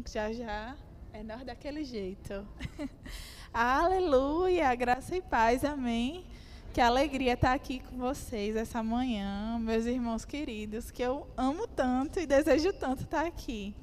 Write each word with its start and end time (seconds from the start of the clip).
pouquinho, 0.00 0.04
já 0.06 0.32
já 0.32 0.76
é 1.12 1.22
nós 1.22 1.44
daquele 1.44 1.84
jeito. 1.84 2.46
Aleluia, 3.52 4.74
graça 4.74 5.16
e 5.16 5.22
paz, 5.22 5.64
amém. 5.64 6.24
Que 6.72 6.80
alegria 6.80 7.34
estar 7.34 7.52
aqui 7.52 7.80
com 7.80 7.98
vocês 7.98 8.54
essa 8.56 8.82
manhã, 8.82 9.58
meus 9.58 9.86
irmãos 9.86 10.24
queridos, 10.24 10.90
que 10.90 11.02
eu 11.02 11.26
amo 11.36 11.66
tanto 11.66 12.20
e 12.20 12.26
desejo 12.26 12.72
tanto 12.72 13.02
estar 13.02 13.26
aqui. 13.26 13.74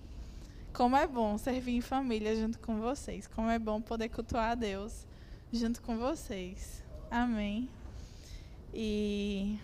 Como 0.73 0.95
é 0.95 1.05
bom 1.05 1.37
servir 1.37 1.75
em 1.75 1.81
família 1.81 2.35
junto 2.35 2.59
com 2.59 2.79
vocês. 2.79 3.27
Como 3.27 3.49
é 3.49 3.59
bom 3.59 3.81
poder 3.81 4.09
cultuar 4.09 4.51
a 4.51 4.55
Deus 4.55 5.05
junto 5.51 5.81
com 5.81 5.97
vocês. 5.97 6.83
Amém. 7.11 7.69
E 8.73 9.59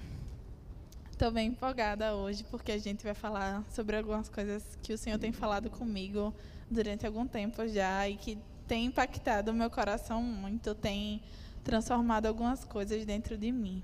estou 1.24 1.32
bem 1.32 1.48
empolgada 1.48 2.16
hoje 2.16 2.44
porque 2.52 2.70
a 2.74 2.78
gente 2.78 3.02
vai 3.02 3.14
falar 3.14 3.64
sobre 3.70 3.96
algumas 3.96 4.28
coisas 4.28 4.78
que 4.84 4.92
o 4.92 4.98
Senhor 4.98 5.18
tem 5.18 5.32
falado 5.32 5.70
comigo 5.70 6.34
durante 6.70 7.06
algum 7.06 7.26
tempo 7.26 7.66
já 7.66 8.10
e 8.10 8.18
que 8.18 8.38
tem 8.68 8.88
impactado 8.88 9.52
o 9.52 9.54
meu 9.54 9.70
coração 9.70 10.22
muito, 10.22 10.76
tem 10.76 11.24
transformado 11.64 12.26
algumas 12.26 12.66
coisas 12.66 13.06
dentro 13.06 13.38
de 13.38 13.54
mim. 13.54 13.82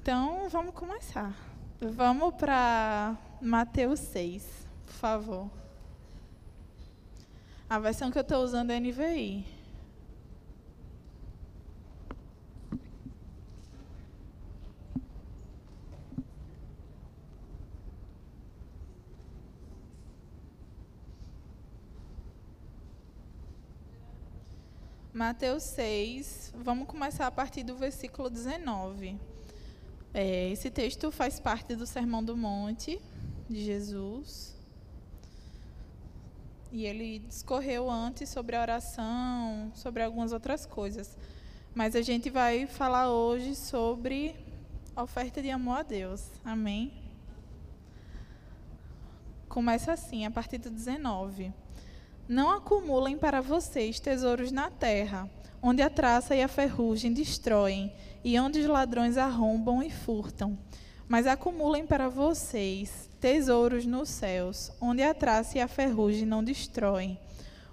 Então, 0.00 0.48
vamos 0.48 0.72
começar. 0.72 1.36
Vamos 1.82 2.34
para 2.36 3.14
Mateus 3.42 4.00
6, 4.00 4.42
por 4.86 4.94
favor. 4.94 5.50
A 7.68 7.78
versão 7.78 8.10
que 8.10 8.16
eu 8.16 8.22
estou 8.22 8.42
usando 8.42 8.70
é 8.70 8.80
NVI. 8.80 9.44
Mateus 25.18 25.64
6, 25.64 26.54
vamos 26.62 26.86
começar 26.86 27.26
a 27.26 27.30
partir 27.32 27.64
do 27.64 27.74
versículo 27.74 28.30
19. 28.30 29.18
É, 30.14 30.48
esse 30.50 30.70
texto 30.70 31.10
faz 31.10 31.40
parte 31.40 31.74
do 31.74 31.84
Sermão 31.84 32.22
do 32.22 32.36
Monte 32.36 33.00
de 33.50 33.64
Jesus. 33.64 34.54
E 36.70 36.86
ele 36.86 37.18
discorreu 37.18 37.90
antes 37.90 38.28
sobre 38.28 38.54
a 38.54 38.62
oração, 38.62 39.72
sobre 39.74 40.04
algumas 40.04 40.30
outras 40.30 40.64
coisas. 40.64 41.18
Mas 41.74 41.96
a 41.96 42.00
gente 42.02 42.30
vai 42.30 42.68
falar 42.68 43.10
hoje 43.10 43.56
sobre 43.56 44.36
a 44.94 45.02
oferta 45.02 45.42
de 45.42 45.50
amor 45.50 45.78
a 45.78 45.82
Deus. 45.82 46.30
Amém? 46.44 46.92
Começa 49.48 49.92
assim, 49.92 50.24
a 50.24 50.30
partir 50.30 50.58
do 50.58 50.70
19. 50.70 51.52
Não 52.28 52.50
acumulem 52.50 53.16
para 53.16 53.40
vocês 53.40 53.98
tesouros 53.98 54.52
na 54.52 54.70
terra, 54.70 55.30
onde 55.62 55.80
a 55.80 55.88
traça 55.88 56.36
e 56.36 56.42
a 56.42 56.46
ferrugem 56.46 57.10
destroem, 57.10 57.90
e 58.22 58.38
onde 58.38 58.60
os 58.60 58.66
ladrões 58.66 59.16
arrombam 59.16 59.82
e 59.82 59.88
furtam. 59.88 60.58
Mas 61.08 61.26
acumulem 61.26 61.86
para 61.86 62.10
vocês 62.10 63.08
tesouros 63.18 63.86
nos 63.86 64.10
céus, 64.10 64.70
onde 64.78 65.02
a 65.02 65.14
traça 65.14 65.56
e 65.56 65.60
a 65.62 65.66
ferrugem 65.66 66.26
não 66.26 66.44
destroem, 66.44 67.18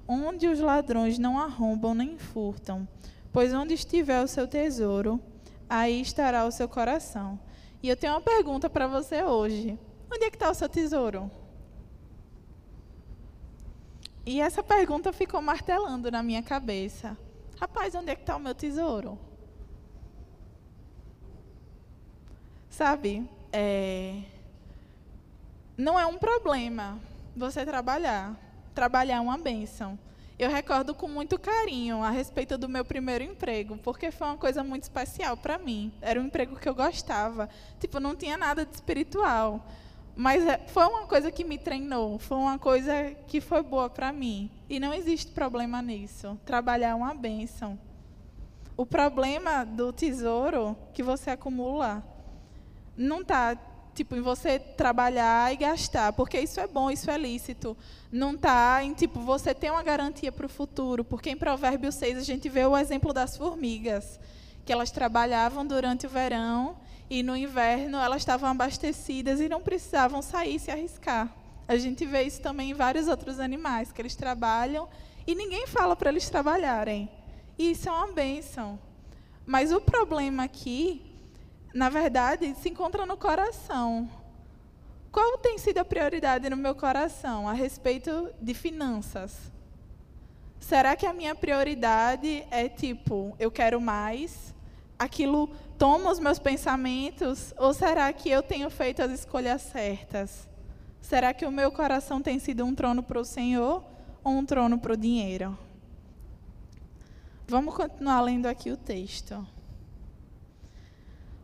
onde 0.08 0.48
os 0.48 0.62
ladrões 0.62 1.20
não 1.20 1.38
arrombam 1.38 1.94
nem 1.94 2.18
furtam. 2.18 2.88
Pois 3.34 3.54
onde 3.54 3.74
estiver 3.74 4.24
o 4.24 4.28
seu 4.28 4.48
tesouro, 4.48 5.20
aí 5.70 6.00
estará 6.00 6.46
o 6.46 6.52
seu 6.52 6.70
coração. 6.70 7.38
E 7.84 7.90
eu 7.90 7.98
tenho 7.98 8.14
uma 8.14 8.22
pergunta 8.22 8.70
para 8.70 8.88
você 8.88 9.22
hoje: 9.22 9.78
onde 10.10 10.24
é 10.24 10.30
que 10.30 10.38
está 10.38 10.50
o 10.50 10.56
seu 10.56 10.70
tesouro? 10.70 11.30
E 14.26 14.42
essa 14.42 14.64
pergunta 14.64 15.14
ficou 15.14 15.42
martelando 15.42 16.10
na 16.10 16.24
minha 16.24 16.42
cabeça. 16.42 17.16
Rapaz, 17.60 17.94
onde 17.94 18.12
é 18.12 18.16
que 18.16 18.22
está 18.22 18.36
o 18.36 18.40
meu 18.40 18.56
tesouro? 18.56 19.20
Sabe, 22.70 23.30
é... 23.54 24.24
não 25.78 25.98
é 25.98 26.06
um 26.06 26.18
problema 26.18 27.00
você 27.36 27.64
trabalhar. 27.64 28.36
Trabalhar 28.74 29.18
é 29.18 29.20
uma 29.22 29.38
bênção. 29.38 29.98
Eu 30.38 30.50
recordo 30.50 30.94
com 30.94 31.08
muito 31.08 31.40
carinho 31.40 32.04
a 32.04 32.10
respeito 32.10 32.58
do 32.58 32.68
meu 32.68 32.84
primeiro 32.84 33.24
emprego, 33.24 33.78
porque 33.78 34.12
foi 34.12 34.28
uma 34.28 34.38
coisa 34.38 34.62
muito 34.64 34.84
especial 34.84 35.38
para 35.38 35.58
mim. 35.58 35.94
Era 36.02 36.20
um 36.20 36.26
emprego 36.26 36.58
que 36.58 36.68
eu 36.68 36.76
gostava. 36.76 37.48
Tipo, 37.80 38.02
não 38.02 38.14
tinha 38.16 38.36
nada 38.36 38.66
de 38.66 38.74
espiritual. 38.74 39.66
Mas 40.16 40.46
é, 40.48 40.60
foi 40.68 40.86
uma 40.86 41.06
coisa 41.06 41.30
que 41.30 41.44
me 41.44 41.58
treinou, 41.58 42.18
foi 42.18 42.38
uma 42.38 42.58
coisa 42.58 43.12
que 43.28 43.42
foi 43.42 43.62
boa 43.62 43.90
para 43.90 44.14
mim. 44.14 44.50
E 44.70 44.80
não 44.80 44.94
existe 44.94 45.32
problema 45.32 45.82
nisso. 45.82 46.40
Trabalhar 46.46 46.90
é 46.90 46.96
uma 46.96 47.14
bênção. 47.14 47.78
O 48.78 48.86
problema 48.86 49.66
do 49.66 49.92
tesouro 49.92 50.76
que 50.94 51.04
você 51.04 51.32
acumula 51.32 52.04
não 52.98 53.22
está 53.22 53.58
tipo 53.94 54.16
em 54.16 54.22
você 54.22 54.60
trabalhar 54.60 55.54
e 55.54 55.56
gastar, 55.56 56.12
porque 56.12 56.40
isso 56.40 56.60
é 56.60 56.68
bom, 56.68 56.92
isso 56.92 57.10
é 57.10 57.18
lícito. 57.18 57.78
Não 58.12 58.34
está 58.34 58.84
em 58.84 58.94
tipo 58.94 59.20
você 59.22 59.54
ter 59.54 59.72
uma 59.72 59.84
garantia 59.84 60.32
para 60.32 60.46
o 60.46 60.50
futuro, 60.50 61.04
porque 61.04 61.30
em 61.30 61.38
Provérbios 61.38 61.96
6 61.96 62.18
a 62.18 62.24
gente 62.24 62.50
vê 62.50 62.66
o 62.66 62.78
exemplo 62.78 63.14
das 63.14 63.38
formigas, 63.38 64.20
que 64.66 64.74
elas 64.74 64.92
trabalhavam 64.92 65.66
durante 65.66 66.06
o 66.06 66.10
verão 66.10 66.76
e 67.10 67.22
no 67.22 67.36
inverno 67.36 67.98
elas 67.98 68.22
estavam 68.22 68.50
abastecidas 68.50 69.40
e 69.40 69.50
não 69.50 69.62
precisavam 69.62 70.22
sair 70.22 70.60
se 70.60 70.72
arriscar. 70.72 71.32
A 71.68 71.78
gente 71.78 72.06
vê 72.06 72.24
isso 72.24 72.42
também 72.42 72.72
em 72.72 72.74
vários 72.74 73.08
outros 73.08 73.40
animais, 73.40 73.92
que 73.92 74.02
eles 74.02 74.16
trabalham 74.16 74.88
e 75.26 75.34
ninguém 75.34 75.66
fala 75.68 75.96
para 75.96 76.10
eles 76.10 76.30
trabalharem. 76.30 77.10
E 77.58 77.72
isso 77.72 77.90
é 77.90 77.92
uma 77.92 78.12
benção. 78.12 78.80
Mas 79.46 79.72
o 79.72 79.82
problema 79.82 80.44
aqui, 80.44 81.02
na 81.74 81.90
verdade, 81.90 82.54
se 82.56 82.70
encontra 82.70 83.06
no 83.06 83.18
coração. 83.18 84.10
Qual 85.12 85.38
tem 85.38 85.58
sido 85.58 85.78
a 85.78 85.86
prioridade 85.86 86.50
no 86.50 86.58
meu 86.58 86.76
coração 86.76 87.48
a 87.48 87.54
respeito 87.54 88.32
de 88.42 88.54
finanças? 88.54 89.52
Será 90.60 90.96
que 90.96 91.06
a 91.06 91.14
minha 91.14 91.36
prioridade 91.36 92.46
é 92.50 92.68
tipo, 92.68 93.36
eu 93.40 93.52
quero 93.52 93.80
mais, 93.80 94.55
aquilo 94.98 95.50
toma 95.78 96.12
os 96.12 96.20
meus 96.20 96.40
pensamentos? 96.40 97.54
Ou 97.58 97.74
será 97.74 98.12
que 98.14 98.30
eu 98.30 98.42
tenho 98.42 98.70
feito 98.70 99.02
as 99.02 99.12
escolhas 99.12 99.62
certas? 99.62 100.48
Será 101.02 101.34
que 101.34 101.46
o 101.46 101.52
meu 101.52 101.72
coração 101.72 102.22
tem 102.22 102.40
sido 102.40 102.66
um 102.66 102.74
trono 102.74 103.04
para 103.04 103.20
o 103.20 103.26
Senhor 103.26 103.84
ou 104.24 104.34
um 104.34 104.46
trono 104.46 104.80
para 104.80 104.94
o 104.94 104.98
dinheiro? 104.98 105.58
Vamos 107.48 107.76
continuar 107.76 108.22
lendo 108.22 108.48
aqui 108.48 108.72
o 108.72 108.78
texto. 108.78 109.46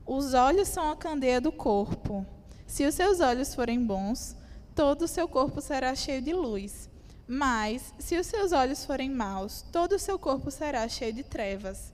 Os 0.06 0.34
olhos 0.34 0.68
são 0.68 0.90
a 0.90 0.96
candeia 0.96 1.40
do 1.40 1.52
corpo. 1.52 2.26
Se 2.66 2.86
os 2.86 2.96
seus 2.96 3.20
olhos 3.20 3.54
forem 3.54 3.86
bons, 3.86 4.36
todo 4.74 5.04
o 5.04 5.08
seu 5.08 5.28
corpo 5.28 5.62
será 5.62 5.94
cheio 5.94 6.22
de 6.22 6.34
luz. 6.34 6.90
Mas, 7.28 7.94
se 8.00 8.18
os 8.18 8.26
seus 8.26 8.52
olhos 8.52 8.84
forem 8.84 9.10
maus, 9.10 9.62
todo 9.72 9.94
o 9.94 10.00
seu 10.00 10.18
corpo 10.18 10.50
será 10.50 10.88
cheio 10.88 11.14
de 11.14 11.24
trevas. 11.24 11.94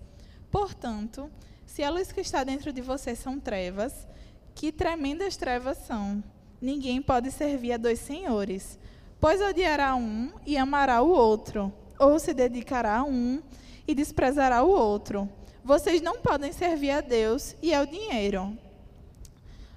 Portanto, 0.49 1.29
se 1.77 1.83
a 1.83 1.91
luz 1.91 2.11
que 2.11 2.21
está 2.21 2.43
dentro 2.43 2.73
de 2.73 2.81
você 2.81 3.15
são 3.15 3.39
trevas, 3.39 4.07
que 4.55 4.71
tremendas 4.71 5.37
trevas 5.37 5.77
são. 5.85 6.23
Ninguém 6.59 7.03
pode 7.03 7.29
servir 7.29 7.73
a 7.73 7.77
dois 7.77 7.99
senhores, 7.99 8.79
pois 9.21 9.39
odiará 9.39 9.95
um 9.95 10.31
e 10.43 10.57
amará 10.57 11.03
o 11.03 11.09
outro, 11.09 11.71
ou 11.99 12.17
se 12.17 12.33
dedicará 12.33 12.97
a 12.97 13.03
um 13.03 13.43
e 13.87 13.93
desprezará 13.93 14.63
o 14.63 14.71
outro. 14.71 15.29
Vocês 15.63 16.01
não 16.01 16.17
podem 16.17 16.51
servir 16.51 16.89
a 16.89 16.99
Deus 16.99 17.55
e 17.61 17.75
ao 17.75 17.85
dinheiro. 17.85 18.57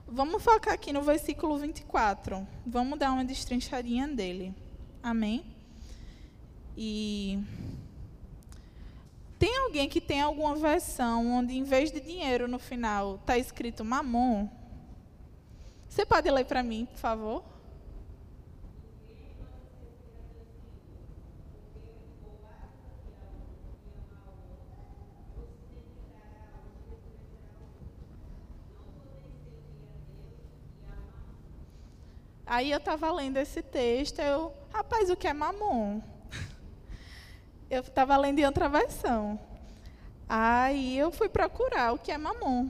Vamos 0.08 0.42
focar 0.42 0.72
aqui 0.72 0.94
no 0.94 1.02
versículo 1.02 1.58
24. 1.58 2.48
Vamos 2.64 2.98
dar 2.98 3.12
uma 3.12 3.26
destrinchadinha 3.26 4.08
dele. 4.08 4.54
Amém? 5.02 5.44
E 6.74 7.38
tem 9.40 9.56
alguém 9.56 9.88
que 9.88 10.02
tem 10.02 10.20
alguma 10.20 10.54
versão 10.54 11.26
onde, 11.32 11.56
em 11.56 11.64
vez 11.64 11.90
de 11.90 11.98
dinheiro 11.98 12.46
no 12.46 12.58
final, 12.58 13.14
está 13.14 13.38
escrito 13.38 13.82
mamon? 13.82 14.46
Você 15.88 16.04
pode 16.04 16.30
ler 16.30 16.44
para 16.44 16.62
mim, 16.62 16.84
por 16.84 16.98
favor? 16.98 17.42
Aí 32.44 32.70
eu 32.70 32.76
estava 32.78 33.10
lendo 33.10 33.38
esse 33.38 33.62
texto, 33.62 34.18
eu, 34.18 34.52
rapaz, 34.70 35.08
o 35.08 35.16
que 35.16 35.26
é 35.26 35.32
mamon? 35.32 36.02
Eu 37.70 37.80
estava 37.80 38.16
lendo 38.16 38.40
em 38.40 38.44
outra 38.44 38.68
versão. 38.68 39.38
Aí 40.28 40.98
eu 40.98 41.10
fui 41.12 41.28
procurar 41.28 41.92
o 41.92 41.98
que 41.98 42.10
é 42.10 42.18
mamon. 42.18 42.68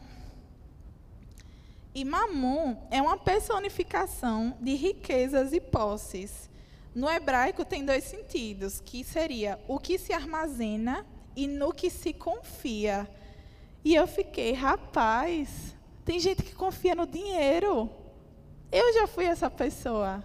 E 1.94 2.04
mamon 2.04 2.76
é 2.90 3.00
uma 3.00 3.16
personificação 3.16 4.56
de 4.60 4.74
riquezas 4.74 5.52
e 5.52 5.60
posses. 5.60 6.48
No 6.94 7.08
hebraico 7.08 7.64
tem 7.64 7.84
dois 7.84 8.04
sentidos, 8.04 8.80
que 8.80 9.02
seria 9.02 9.58
o 9.66 9.78
que 9.78 9.98
se 9.98 10.12
armazena 10.12 11.06
e 11.34 11.46
no 11.46 11.72
que 11.72 11.88
se 11.88 12.12
confia. 12.12 13.08
E 13.84 13.94
eu 13.94 14.06
fiquei, 14.06 14.52
rapaz, 14.52 15.74
tem 16.04 16.20
gente 16.20 16.42
que 16.42 16.54
confia 16.54 16.94
no 16.94 17.06
dinheiro. 17.06 17.90
Eu 18.70 18.92
já 18.92 19.06
fui 19.06 19.24
essa 19.24 19.50
pessoa. 19.50 20.24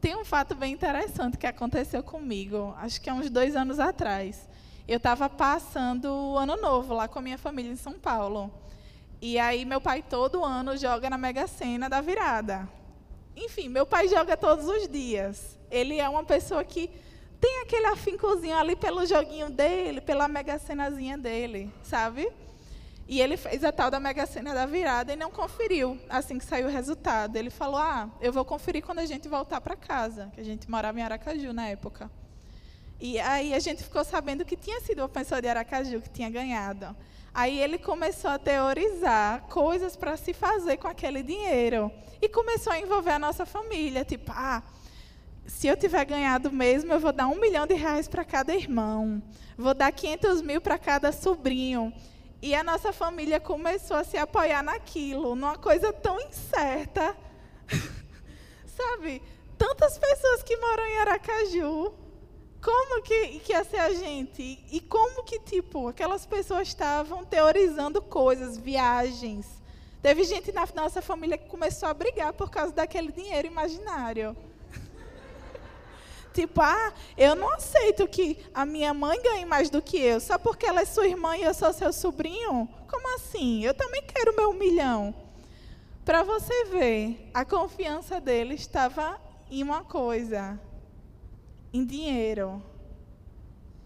Tem 0.00 0.14
um 0.14 0.24
fato 0.24 0.54
bem 0.54 0.72
interessante 0.72 1.38
que 1.38 1.46
aconteceu 1.46 2.02
comigo, 2.02 2.74
acho 2.78 3.00
que 3.00 3.08
há 3.08 3.14
uns 3.14 3.30
dois 3.30 3.56
anos 3.56 3.78
atrás. 3.78 4.48
Eu 4.86 4.98
estava 4.98 5.28
passando 5.28 6.06
o 6.06 6.38
ano 6.38 6.56
novo 6.56 6.94
lá 6.94 7.08
com 7.08 7.18
a 7.18 7.22
minha 7.22 7.38
família 7.38 7.72
em 7.72 7.76
São 7.76 7.94
Paulo. 7.94 8.52
E 9.20 9.38
aí 9.38 9.64
meu 9.64 9.80
pai 9.80 10.02
todo 10.02 10.44
ano 10.44 10.76
joga 10.76 11.08
na 11.08 11.18
Mega 11.18 11.46
Sena 11.46 11.88
da 11.88 12.00
virada. 12.00 12.68
Enfim, 13.34 13.68
meu 13.68 13.84
pai 13.86 14.08
joga 14.08 14.36
todos 14.36 14.66
os 14.66 14.86
dias. 14.88 15.58
Ele 15.70 15.98
é 15.98 16.08
uma 16.08 16.24
pessoa 16.24 16.62
que 16.62 16.90
tem 17.40 17.62
aquele 17.62 17.86
afincozinho 17.86 18.56
ali 18.56 18.76
pelo 18.76 19.04
joguinho 19.04 19.50
dele, 19.50 20.00
pela 20.00 20.28
Mega 20.28 20.58
Senazinha 20.58 21.18
dele, 21.18 21.72
sabe? 21.82 22.30
E 23.08 23.20
ele 23.20 23.36
fez 23.36 23.62
a 23.62 23.70
tal 23.70 23.90
da 23.90 24.00
Mega 24.00 24.26
Sena 24.26 24.52
da 24.52 24.66
virada 24.66 25.12
e 25.12 25.16
não 25.16 25.30
conferiu 25.30 25.98
assim 26.08 26.38
que 26.38 26.44
saiu 26.44 26.66
o 26.66 26.70
resultado. 26.70 27.36
Ele 27.36 27.50
falou: 27.50 27.76
Ah, 27.76 28.10
eu 28.20 28.32
vou 28.32 28.44
conferir 28.44 28.84
quando 28.84 28.98
a 28.98 29.06
gente 29.06 29.28
voltar 29.28 29.60
para 29.60 29.76
casa, 29.76 30.30
que 30.34 30.40
a 30.40 30.44
gente 30.44 30.68
morava 30.68 30.98
em 30.98 31.02
Aracaju 31.02 31.52
na 31.52 31.68
época. 31.68 32.10
E 32.98 33.20
aí 33.20 33.54
a 33.54 33.58
gente 33.58 33.84
ficou 33.84 34.02
sabendo 34.04 34.44
que 34.44 34.56
tinha 34.56 34.80
sido 34.80 35.00
uma 35.00 35.08
pessoa 35.08 35.40
de 35.40 35.46
Aracaju 35.46 36.00
que 36.00 36.10
tinha 36.10 36.30
ganhado. 36.30 36.96
Aí 37.32 37.60
ele 37.60 37.78
começou 37.78 38.30
a 38.30 38.38
teorizar 38.38 39.42
coisas 39.42 39.94
para 39.94 40.16
se 40.16 40.32
fazer 40.32 40.78
com 40.78 40.88
aquele 40.88 41.22
dinheiro. 41.22 41.92
E 42.20 42.28
começou 42.28 42.72
a 42.72 42.80
envolver 42.80 43.10
a 43.10 43.18
nossa 43.18 43.44
família. 43.44 44.04
Tipo, 44.04 44.32
ah, 44.34 44.62
se 45.46 45.66
eu 45.66 45.76
tiver 45.76 46.04
ganhado 46.06 46.50
mesmo, 46.50 46.92
eu 46.92 46.98
vou 46.98 47.12
dar 47.12 47.28
um 47.28 47.38
milhão 47.38 47.66
de 47.66 47.74
reais 47.74 48.08
para 48.08 48.24
cada 48.24 48.54
irmão. 48.54 49.22
Vou 49.56 49.74
dar 49.74 49.92
500 49.92 50.40
mil 50.40 50.60
para 50.60 50.78
cada 50.78 51.12
sobrinho. 51.12 51.92
E 52.46 52.54
a 52.54 52.62
nossa 52.62 52.92
família 52.92 53.40
começou 53.40 53.96
a 53.96 54.04
se 54.04 54.16
apoiar 54.16 54.62
naquilo, 54.62 55.34
numa 55.34 55.58
coisa 55.58 55.92
tão 55.92 56.16
incerta. 56.20 57.16
Sabe? 58.64 59.20
Tantas 59.58 59.98
pessoas 59.98 60.44
que 60.44 60.56
moram 60.56 60.86
em 60.86 60.98
Aracaju. 60.98 61.92
Como 62.62 63.02
que, 63.02 63.40
que 63.40 63.52
ia 63.52 63.64
ser 63.64 63.80
a 63.80 63.92
gente? 63.92 64.64
E 64.70 64.80
como 64.80 65.24
que, 65.24 65.40
tipo, 65.40 65.88
aquelas 65.88 66.24
pessoas 66.24 66.68
estavam 66.68 67.24
teorizando 67.24 68.00
coisas, 68.00 68.56
viagens. 68.56 69.44
Teve 70.00 70.22
gente 70.22 70.52
na 70.52 70.68
nossa 70.76 71.02
família 71.02 71.36
que 71.36 71.48
começou 71.48 71.88
a 71.88 71.94
brigar 71.94 72.32
por 72.32 72.48
causa 72.48 72.72
daquele 72.72 73.10
dinheiro 73.10 73.48
imaginário. 73.48 74.36
Tipo, 76.36 76.60
ah, 76.60 76.92
eu 77.16 77.34
não 77.34 77.48
aceito 77.54 78.06
que 78.06 78.38
a 78.52 78.66
minha 78.66 78.92
mãe 78.92 79.18
ganhe 79.22 79.46
mais 79.46 79.70
do 79.70 79.80
que 79.80 79.96
eu, 79.96 80.20
só 80.20 80.36
porque 80.36 80.66
ela 80.66 80.82
é 80.82 80.84
sua 80.84 81.08
irmã 81.08 81.34
e 81.34 81.42
eu 81.42 81.54
sou 81.54 81.72
seu 81.72 81.90
sobrinho? 81.94 82.68
Como 82.86 83.14
assim? 83.14 83.64
Eu 83.64 83.72
também 83.72 84.02
quero 84.02 84.36
meu 84.36 84.52
milhão. 84.52 85.14
Para 86.04 86.22
você 86.22 86.66
ver, 86.66 87.30
a 87.32 87.42
confiança 87.42 88.20
dele 88.20 88.54
estava 88.54 89.18
em 89.50 89.62
uma 89.62 89.82
coisa: 89.82 90.60
em 91.72 91.86
dinheiro. 91.86 92.62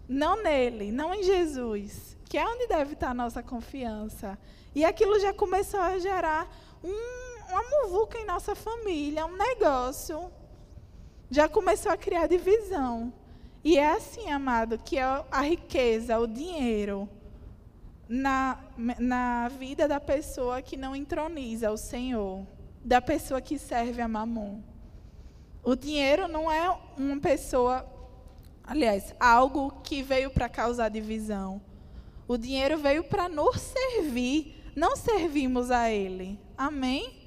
Não 0.05 0.43
nele, 0.43 0.91
não 0.91 1.13
em 1.13 1.23
Jesus, 1.23 2.17
que 2.25 2.37
é 2.37 2.45
onde 2.45 2.67
deve 2.67 2.95
estar 2.95 3.11
a 3.11 3.13
nossa 3.13 3.41
confiança. 3.41 4.37
E 4.75 4.83
aquilo 4.83 5.17
já 5.21 5.33
começou 5.33 5.79
a 5.79 5.97
gerar 5.99 6.53
um, 6.83 7.49
uma 7.49 7.63
muvuca 7.63 8.17
em 8.17 8.25
nossa 8.25 8.53
família, 8.55 9.25
um 9.25 9.37
negócio 9.37 10.29
já 11.31 11.47
começou 11.47 11.91
a 11.91 11.97
criar 11.97 12.27
divisão. 12.27 13.11
E 13.63 13.77
é 13.77 13.93
assim, 13.93 14.29
amado, 14.29 14.77
que 14.77 14.97
é 14.97 15.03
a 15.31 15.41
riqueza, 15.41 16.19
o 16.19 16.27
dinheiro, 16.27 17.09
na, 18.09 18.59
na 18.99 19.47
vida 19.47 19.87
da 19.87 19.99
pessoa 19.99 20.61
que 20.61 20.75
não 20.75 20.93
entroniza 20.93 21.71
o 21.71 21.77
Senhor, 21.77 22.45
da 22.83 23.01
pessoa 23.01 23.39
que 23.39 23.57
serve 23.57 24.01
a 24.01 24.07
mamon. 24.07 24.59
O 25.63 25.75
dinheiro 25.75 26.27
não 26.27 26.51
é 26.51 26.69
uma 26.97 27.19
pessoa, 27.21 27.85
aliás, 28.63 29.15
algo 29.17 29.71
que 29.83 30.03
veio 30.03 30.31
para 30.31 30.49
causar 30.49 30.89
divisão. 30.89 31.61
O 32.27 32.37
dinheiro 32.37 32.77
veio 32.77 33.03
para 33.03 33.29
nos 33.29 33.61
servir, 33.61 34.61
não 34.75 34.97
servimos 34.97 35.71
a 35.71 35.89
ele. 35.89 36.37
Amém? 36.57 37.20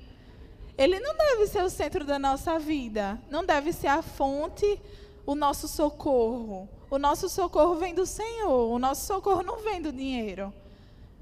Ele 0.77 0.99
não 0.99 1.17
deve 1.17 1.47
ser 1.47 1.63
o 1.63 1.71
centro 1.71 2.05
da 2.05 2.19
nossa 2.19 2.59
vida, 2.59 3.21
não 3.31 3.45
deve 3.45 3.73
ser 3.73 3.87
a 3.87 4.03
fonte, 4.03 4.81
o 5.25 5.35
nosso 5.35 5.69
socorro. 5.69 6.69
O 6.91 6.99
nosso 6.99 7.29
socorro 7.29 7.77
vem 7.77 7.95
do 7.95 8.07
Senhor, 8.07 8.71
o 8.71 8.79
nosso 8.79 9.07
socorro 9.07 9.43
não 9.43 9.59
vem 9.59 9.81
do 9.81 9.93
dinheiro. 9.93 10.53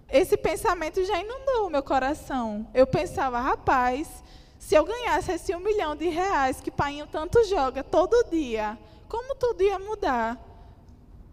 Esse 0.08 0.36
pensamento 0.36 1.02
já 1.04 1.20
inundou 1.20 1.66
o 1.66 1.70
meu 1.70 1.82
coração. 1.82 2.66
Eu 2.74 2.86
pensava, 2.86 3.40
rapaz, 3.40 4.22
se 4.58 4.74
eu 4.74 4.84
ganhasse 4.84 5.32
esse 5.32 5.54
um 5.54 5.60
milhão 5.60 5.96
de 5.96 6.08
reais 6.08 6.60
que 6.60 6.70
pai 6.70 7.02
tanto 7.10 7.42
joga 7.44 7.82
todo 7.82 8.28
dia, 8.30 8.78
como 9.08 9.34
tudo 9.34 9.62
ia 9.62 9.78
mudar? 9.78 10.38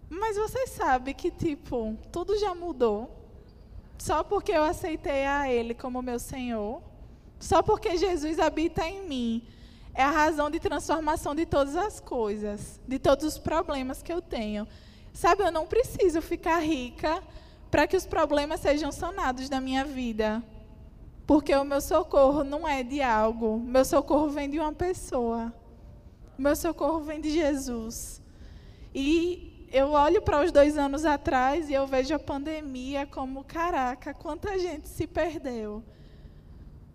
Mas 0.10 0.38
você 0.38 0.66
sabe 0.66 1.13
que, 1.13 1.30
tipo, 1.30 1.95
tudo 2.12 2.38
já 2.39 2.56
mudou. 2.56 3.16
Só 3.98 4.24
porque 4.24 4.51
eu 4.51 4.63
aceitei 4.63 5.25
a 5.25 5.51
Ele 5.51 5.74
como 5.74 6.01
meu 6.01 6.18
Senhor. 6.18 6.81
Só 7.39 7.63
porque 7.63 7.97
Jesus 7.97 8.38
habita 8.38 8.86
em 8.86 9.07
mim 9.07 9.47
é 9.94 10.03
a 10.03 10.12
razão 10.12 10.50
de 10.50 10.59
transformação 10.59 11.33
de 11.33 11.45
todas 11.45 11.75
as 11.75 12.00
coisas, 12.00 12.80
de 12.88 13.00
todos 13.00 13.25
os 13.25 13.38
problemas 13.38 14.03
que 14.03 14.12
eu 14.12 14.21
tenho. 14.21 14.68
Sabe, 15.13 15.44
eu 15.44 15.51
não 15.51 15.65
preciso 15.65 16.21
ficar 16.21 16.59
rica 16.59 17.24
para 17.71 17.88
que 17.88 17.97
os 17.97 18.06
problemas 18.06 18.59
sejam 18.59 18.91
sanados 18.91 19.50
da 19.50 19.59
minha 19.59 19.86
vida. 19.86 20.44
Porque 21.25 21.56
o 21.56 21.63
meu 21.63 21.81
socorro 21.81 22.44
não 22.44 22.68
é 22.68 22.83
de 22.83 23.01
algo, 23.01 23.59
meu 23.59 23.85
socorro 23.85 24.30
vem 24.30 24.50
de 24.50 24.59
uma 24.59 24.74
pessoa. 24.74 25.53
Meu 26.38 26.56
socorro 26.56 27.01
vem 27.01 27.19
de 27.19 27.31
Jesus. 27.31 28.21
E 28.94 29.68
eu 29.71 29.92
olho 29.92 30.21
para 30.21 30.44
os 30.44 30.51
dois 30.51 30.77
anos 30.77 31.06
atrás 31.06 31.69
e 31.69 31.74
eu 31.74 31.85
vejo 31.85 32.15
a 32.15 32.19
pandemia 32.19 33.06
como, 33.06 33.44
caraca, 33.44 34.13
quanta 34.13 34.57
gente 34.57 34.88
se 34.88 35.06
perdeu 35.06 35.83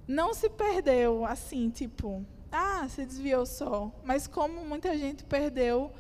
não 0.06 0.34
se 0.34 0.48
perdeu 0.48 1.24
assim, 1.24 1.70
tipo, 1.70 2.24
ah, 2.50 2.86
se 2.88 3.04
desviou 3.04 3.46
só, 3.46 3.90
mas 4.04 4.26
como 4.26 4.64
muita 4.64 4.96
gente 4.96 5.24
perdeu 5.24 5.90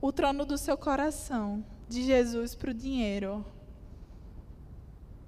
o 0.00 0.10
trono 0.10 0.44
do 0.44 0.56
seu 0.56 0.76
coração, 0.76 1.64
de 1.88 2.02
Jesus 2.02 2.54
para 2.54 2.70
o 2.70 2.74
dinheiro. 2.74 3.44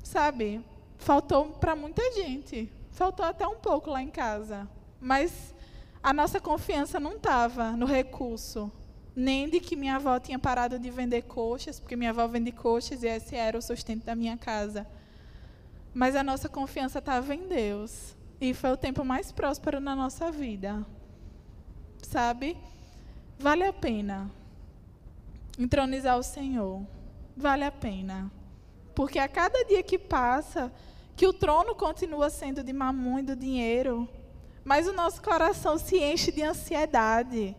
Sabe? 0.03 0.65
Faltou 0.97 1.51
para 1.51 1.77
muita 1.77 2.03
gente. 2.13 2.73
Faltou 2.91 3.25
até 3.25 3.47
um 3.47 3.57
pouco 3.57 3.91
lá 3.91 4.03
em 4.03 4.09
casa. 4.09 4.69
Mas 5.01 5.55
a 6.03 6.13
nossa 6.13 6.41
confiança 6.41 7.01
não 7.01 7.17
estava 7.17 7.73
no 7.73 7.85
recurso. 7.87 8.71
Nem 9.15 9.49
de 9.49 9.61
que 9.61 9.77
minha 9.77 9.97
avó 9.97 10.19
tinha 10.19 10.39
parado 10.39 10.79
de 10.79 10.91
vender 10.91 11.23
coxas, 11.23 11.79
porque 11.79 11.97
minha 11.97 12.11
avó 12.11 12.27
vende 12.27 12.51
coxas 12.51 13.03
e 13.03 13.09
esse 13.09 13.37
era 13.37 13.59
o 13.59 13.63
sustento 13.63 14.05
da 14.05 14.15
minha 14.15 14.39
casa. 14.39 14.87
Mas 15.93 16.17
a 16.17 16.23
nossa 16.23 16.49
confiança 16.49 16.99
estava 16.99 17.35
em 17.35 17.47
Deus. 17.47 18.17
E 18.43 18.53
foi 18.53 18.73
o 18.73 18.77
tempo 18.77 19.05
mais 19.05 19.31
próspero 19.31 19.79
na 19.79 19.95
nossa 19.95 20.33
vida. 20.33 20.85
Sabe? 22.03 22.57
Vale 23.39 23.63
a 23.63 23.73
pena 23.73 24.29
entronizar 25.57 26.19
o 26.19 26.25
Senhor. 26.25 26.85
Vale 27.37 27.63
a 27.63 27.71
pena. 27.71 28.33
Porque 28.97 29.21
a 29.21 29.29
cada 29.29 29.65
dia 29.67 29.81
que 29.81 29.97
passa, 29.97 30.73
que 31.15 31.25
o 31.25 31.33
trono 31.33 31.77
continua 31.77 32.29
sendo 32.31 32.65
de 32.65 32.73
mamão 32.73 33.21
e 33.21 33.23
do 33.23 33.37
dinheiro, 33.37 34.09
mas 34.65 34.89
o 34.89 34.93
nosso 34.93 35.23
coração 35.23 35.79
se 35.79 36.03
enche 36.03 36.33
de 36.33 36.43
ansiedade. 36.43 37.55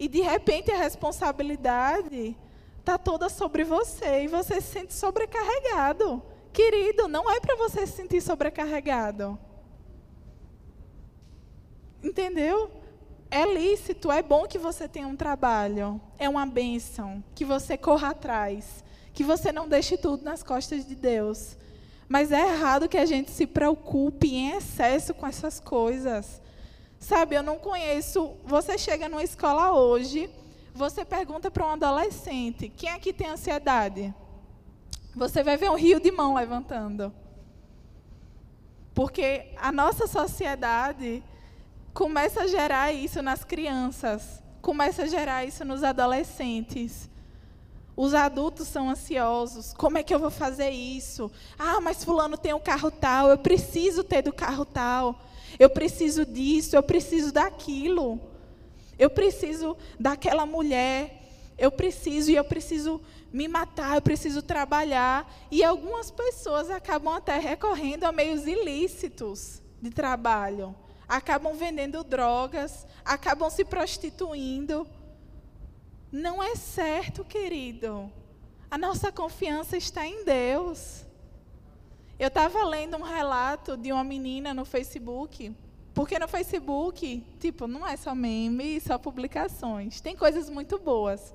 E 0.00 0.08
de 0.08 0.20
repente 0.20 0.72
a 0.72 0.78
responsabilidade 0.78 2.36
está 2.80 2.98
toda 2.98 3.28
sobre 3.28 3.62
você 3.62 4.24
e 4.24 4.26
você 4.26 4.60
se 4.60 4.72
sente 4.72 4.94
sobrecarregado. 4.94 6.20
Querido, 6.52 7.06
não 7.06 7.30
é 7.30 7.38
para 7.38 7.54
você 7.54 7.86
se 7.86 7.92
sentir 7.92 8.20
sobrecarregado. 8.20 9.38
Entendeu? 12.02 12.70
É 13.30 13.44
lícito, 13.44 14.10
é 14.10 14.22
bom 14.22 14.46
que 14.46 14.58
você 14.58 14.88
tenha 14.88 15.06
um 15.06 15.16
trabalho, 15.16 16.00
é 16.18 16.28
uma 16.28 16.46
bênção, 16.46 17.22
que 17.34 17.44
você 17.44 17.76
corra 17.76 18.10
atrás, 18.10 18.82
que 19.12 19.22
você 19.22 19.52
não 19.52 19.68
deixe 19.68 19.98
tudo 19.98 20.24
nas 20.24 20.42
costas 20.42 20.86
de 20.86 20.94
Deus. 20.94 21.56
Mas 22.08 22.32
é 22.32 22.40
errado 22.40 22.88
que 22.88 22.96
a 22.96 23.04
gente 23.04 23.30
se 23.30 23.46
preocupe 23.46 24.34
em 24.34 24.52
excesso 24.52 25.12
com 25.12 25.26
essas 25.26 25.60
coisas. 25.60 26.40
Sabe, 26.98 27.36
eu 27.36 27.42
não 27.42 27.58
conheço. 27.58 28.32
Você 28.44 28.78
chega 28.78 29.08
numa 29.08 29.22
escola 29.22 29.72
hoje, 29.72 30.30
você 30.74 31.04
pergunta 31.04 31.50
para 31.50 31.66
um 31.66 31.70
adolescente: 31.70 32.72
quem 32.74 32.88
aqui 32.88 33.12
tem 33.12 33.28
ansiedade? 33.28 34.14
Você 35.14 35.42
vai 35.42 35.56
ver 35.56 35.70
um 35.70 35.76
rio 35.76 36.00
de 36.00 36.10
mão 36.10 36.34
levantando. 36.34 37.12
Porque 38.94 39.52
a 39.56 39.70
nossa 39.70 40.06
sociedade 40.06 41.22
começa 41.98 42.42
a 42.42 42.46
gerar 42.46 42.92
isso 42.92 43.20
nas 43.20 43.42
crianças. 43.42 44.40
começa 44.62 45.02
a 45.02 45.06
gerar 45.06 45.44
isso 45.44 45.64
nos 45.64 45.82
adolescentes. 45.82 47.10
Os 47.96 48.14
adultos 48.14 48.68
são 48.68 48.88
ansiosos. 48.88 49.74
Como 49.74 49.98
é 49.98 50.04
que 50.04 50.14
eu 50.14 50.20
vou 50.20 50.30
fazer 50.30 50.70
isso? 50.70 51.28
Ah, 51.58 51.80
mas 51.80 52.04
fulano 52.04 52.38
tem 52.38 52.54
um 52.54 52.60
carro 52.60 52.88
tal, 52.88 53.30
eu 53.30 53.38
preciso 53.38 54.04
ter 54.04 54.22
do 54.22 54.32
carro 54.32 54.64
tal. 54.64 55.20
Eu 55.58 55.68
preciso 55.68 56.24
disso, 56.24 56.76
eu 56.76 56.84
preciso 56.84 57.32
daquilo. 57.32 58.20
Eu 58.96 59.10
preciso 59.10 59.76
daquela 59.98 60.46
mulher. 60.46 61.20
Eu 61.58 61.72
preciso 61.72 62.30
e 62.30 62.36
eu 62.36 62.44
preciso 62.44 63.00
me 63.32 63.48
matar, 63.48 63.96
eu 63.96 64.02
preciso 64.02 64.40
trabalhar. 64.40 65.28
E 65.50 65.64
algumas 65.64 66.12
pessoas 66.12 66.70
acabam 66.70 67.12
até 67.12 67.38
recorrendo 67.38 68.04
a 68.04 68.12
meios 68.12 68.46
ilícitos 68.46 69.60
de 69.82 69.90
trabalho. 69.90 70.76
Acabam 71.08 71.54
vendendo 71.54 72.04
drogas, 72.04 72.86
acabam 73.04 73.48
se 73.48 73.64
prostituindo. 73.64 74.86
Não 76.12 76.42
é 76.42 76.54
certo, 76.54 77.24
querido. 77.24 78.12
A 78.70 78.76
nossa 78.76 79.10
confiança 79.10 79.76
está 79.76 80.06
em 80.06 80.24
Deus. 80.24 81.06
Eu 82.18 82.28
estava 82.28 82.64
lendo 82.64 82.96
um 82.96 83.02
relato 83.02 83.76
de 83.76 83.92
uma 83.92 84.04
menina 84.04 84.52
no 84.52 84.64
Facebook, 84.64 85.54
porque 85.94 86.18
no 86.18 86.28
Facebook, 86.28 87.24
tipo, 87.40 87.66
não 87.66 87.86
é 87.86 87.96
só 87.96 88.14
meme, 88.14 88.80
só 88.80 88.98
publicações. 88.98 90.00
Tem 90.00 90.14
coisas 90.14 90.50
muito 90.50 90.78
boas. 90.78 91.34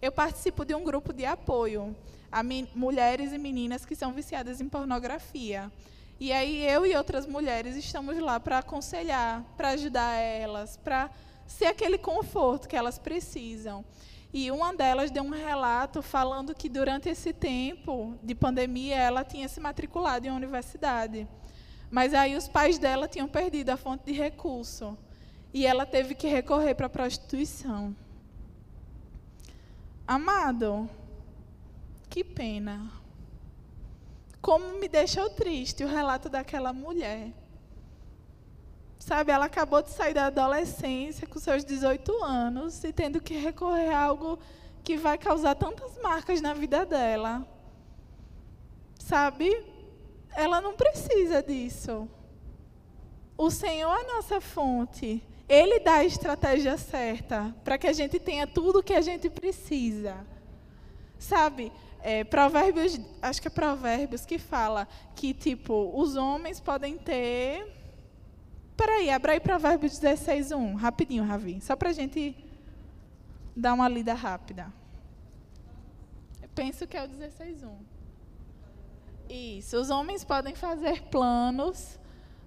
Eu 0.00 0.12
participo 0.12 0.64
de 0.64 0.74
um 0.74 0.84
grupo 0.84 1.12
de 1.12 1.24
apoio 1.24 1.96
a 2.30 2.42
mulheres 2.74 3.32
e 3.32 3.38
meninas 3.38 3.84
que 3.84 3.96
são 3.96 4.12
viciadas 4.12 4.60
em 4.60 4.68
pornografia. 4.68 5.72
E 6.20 6.32
aí 6.32 6.66
eu 6.66 6.84
e 6.84 6.96
outras 6.96 7.26
mulheres 7.26 7.76
estamos 7.76 8.18
lá 8.18 8.40
para 8.40 8.58
aconselhar, 8.58 9.44
para 9.56 9.68
ajudar 9.70 10.14
elas, 10.16 10.76
para 10.76 11.10
ser 11.46 11.66
aquele 11.66 11.96
conforto 11.96 12.68
que 12.68 12.76
elas 12.76 12.98
precisam. 12.98 13.84
E 14.32 14.50
uma 14.50 14.74
delas 14.74 15.10
deu 15.10 15.22
um 15.22 15.30
relato 15.30 16.02
falando 16.02 16.54
que 16.54 16.68
durante 16.68 17.08
esse 17.08 17.32
tempo 17.32 18.18
de 18.22 18.34
pandemia 18.34 18.96
ela 18.96 19.24
tinha 19.24 19.48
se 19.48 19.60
matriculado 19.60 20.26
em 20.26 20.30
uma 20.30 20.36
universidade. 20.36 21.26
Mas 21.90 22.12
aí 22.12 22.36
os 22.36 22.48
pais 22.48 22.78
dela 22.78 23.08
tinham 23.08 23.28
perdido 23.28 23.70
a 23.70 23.76
fonte 23.76 24.06
de 24.06 24.12
recurso. 24.12 24.98
E 25.54 25.64
ela 25.64 25.86
teve 25.86 26.14
que 26.14 26.26
recorrer 26.26 26.74
para 26.74 26.86
a 26.86 26.90
prostituição. 26.90 27.96
Amado, 30.06 30.90
que 32.10 32.22
pena. 32.22 32.97
Como 34.40 34.78
me 34.78 34.88
deixou 34.88 35.28
triste 35.30 35.84
o 35.84 35.88
relato 35.88 36.28
daquela 36.28 36.72
mulher. 36.72 37.32
Sabe, 38.98 39.32
ela 39.32 39.46
acabou 39.46 39.82
de 39.82 39.90
sair 39.90 40.12
da 40.12 40.26
adolescência 40.26 41.26
com 41.26 41.38
seus 41.38 41.64
18 41.64 42.24
anos 42.24 42.82
e 42.84 42.92
tendo 42.92 43.20
que 43.20 43.34
recorrer 43.34 43.90
a 43.90 44.02
algo 44.02 44.38
que 44.82 44.96
vai 44.96 45.16
causar 45.16 45.54
tantas 45.54 45.96
marcas 46.02 46.40
na 46.40 46.52
vida 46.52 46.84
dela. 46.84 47.46
Sabe? 48.98 49.64
Ela 50.34 50.60
não 50.60 50.74
precisa 50.74 51.42
disso. 51.42 52.08
O 53.36 53.50
Senhor 53.50 53.94
é 53.94 54.12
nossa 54.14 54.40
fonte. 54.40 55.22
Ele 55.48 55.78
dá 55.80 55.94
a 55.94 56.04
estratégia 56.04 56.76
certa 56.76 57.54
para 57.64 57.78
que 57.78 57.86
a 57.86 57.92
gente 57.92 58.18
tenha 58.18 58.46
tudo 58.46 58.80
o 58.80 58.82
que 58.82 58.92
a 58.92 59.00
gente 59.00 59.30
precisa. 59.30 60.26
Sabe? 61.18 61.72
É, 62.00 62.22
provérbios, 62.24 63.00
acho 63.20 63.42
que 63.42 63.48
é 63.48 63.50
Provérbios 63.50 64.24
que 64.24 64.38
fala 64.38 64.86
que, 65.16 65.34
tipo, 65.34 65.92
os 65.94 66.14
homens 66.14 66.60
podem 66.60 66.96
ter 66.96 67.78
Peraí, 68.78 69.10
abra 69.10 69.32
aí 69.32 69.40
Provérbios 69.40 69.98
16, 69.98 70.52
1. 70.52 70.76
Rapidinho, 70.76 71.24
Ravi. 71.24 71.60
Só 71.60 71.74
para 71.74 71.88
a 71.90 71.92
gente 71.92 72.36
dar 73.56 73.74
uma 73.74 73.88
lida 73.88 74.14
rápida. 74.14 74.72
Eu 76.40 76.48
penso 76.54 76.86
que 76.86 76.96
é 76.96 77.02
o 77.02 77.08
16, 77.08 77.64
1. 77.64 77.76
Isso. 79.28 79.76
Os 79.76 79.90
homens 79.90 80.22
podem 80.22 80.54
fazer 80.54 81.02
planos 81.02 81.98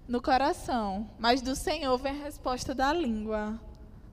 no 0.08 0.22
coração, 0.22 1.10
mas 1.18 1.42
do 1.42 1.54
Senhor 1.54 1.98
vem 1.98 2.18
a 2.18 2.24
resposta 2.24 2.74
da 2.74 2.94
língua. 2.94 3.60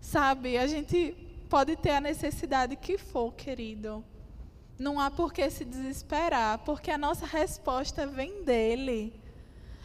Sabe, 0.02 0.58
a 0.58 0.68
gente 0.68 1.14
pode 1.50 1.78
ter 1.78 1.92
a 1.92 2.02
necessidade 2.02 2.76
que 2.76 2.98
for, 2.98 3.34
querido. 3.34 4.04
Não 4.80 4.98
há 4.98 5.12
por 5.12 5.34
que 5.34 5.50
se 5.50 5.66
desesperar, 5.66 6.60
porque 6.60 6.90
a 6.90 6.98
nossa 6.98 7.26
resposta 7.26 8.08
vem 8.08 8.44
dele. 8.44 9.14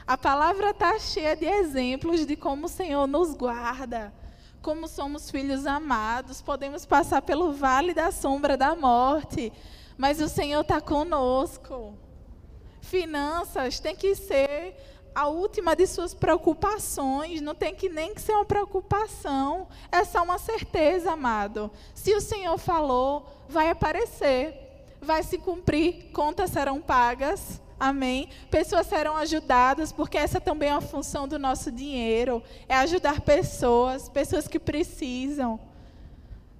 A 0.07 0.17
palavra 0.17 0.71
está 0.71 0.97
cheia 1.01 1.35
de 1.35 1.47
exemplos 1.47 2.25
de 2.25 2.37
como 2.37 2.67
o 2.67 2.69
Senhor 2.69 3.09
nos 3.09 3.35
guarda, 3.35 4.15
como 4.63 4.87
somos 4.87 5.31
filhos 5.31 5.67
amados, 5.67 6.41
podemos 6.41 6.87
passar 6.87 7.23
pelo 7.23 7.53
vale 7.53 7.93
da 7.93 8.13
sombra 8.13 8.57
da 8.57 8.77
morte, 8.77 9.53
mas 9.99 10.21
o 10.21 10.29
Senhor 10.29 10.61
está 10.61 10.81
conosco. 10.81 11.99
Finanças 12.81 13.81
tem 13.81 13.97
que 13.97 14.15
ser 14.15 14.77
a 15.15 15.27
última 15.27 15.75
de 15.75 15.87
suas 15.87 16.15
preocupações, 16.15 17.41
não 17.41 17.55
tem 17.55 17.75
que 17.75 17.89
nem 17.89 18.15
que 18.15 18.21
ser 18.21 18.33
uma 18.33 18.45
preocupação, 18.45 19.69
é 19.91 20.05
só 20.05 20.23
uma 20.23 20.39
certeza, 20.39 21.13
amado. 21.13 21.71
Se 21.95 22.15
o 22.15 22.21
Senhor 22.21 22.59
falou, 22.59 23.27
vai 23.49 23.71
aparecer, 23.71 24.64
vai 25.05 25.23
se 25.23 25.39
cumprir, 25.39 26.11
contas 26.13 26.51
serão 26.51 26.81
pagas. 26.81 27.61
Amém? 27.79 28.29
Pessoas 28.51 28.87
serão 28.87 29.17
ajudadas, 29.17 29.93
porque 29.93 30.17
essa 30.17 30.41
também 30.41 30.71
é 30.71 30.73
uma 30.73 30.81
função 30.81 31.29
do 31.29 31.39
nosso 31.39 31.71
dinheiro, 31.71 32.43
é 32.69 32.75
ajudar 32.77 33.21
pessoas, 33.21 34.09
pessoas 34.09 34.49
que 34.49 34.59
precisam. 34.59 35.61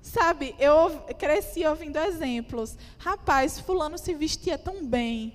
Sabe, 0.03 0.55
eu 0.59 0.91
cresci 1.19 1.65
ouvindo 1.65 1.99
exemplos. 1.99 2.77
Rapaz, 2.99 3.59
fulano 3.59 3.97
se 3.97 4.13
vestia 4.13 4.59
tão 4.59 4.85
bem, 4.85 5.33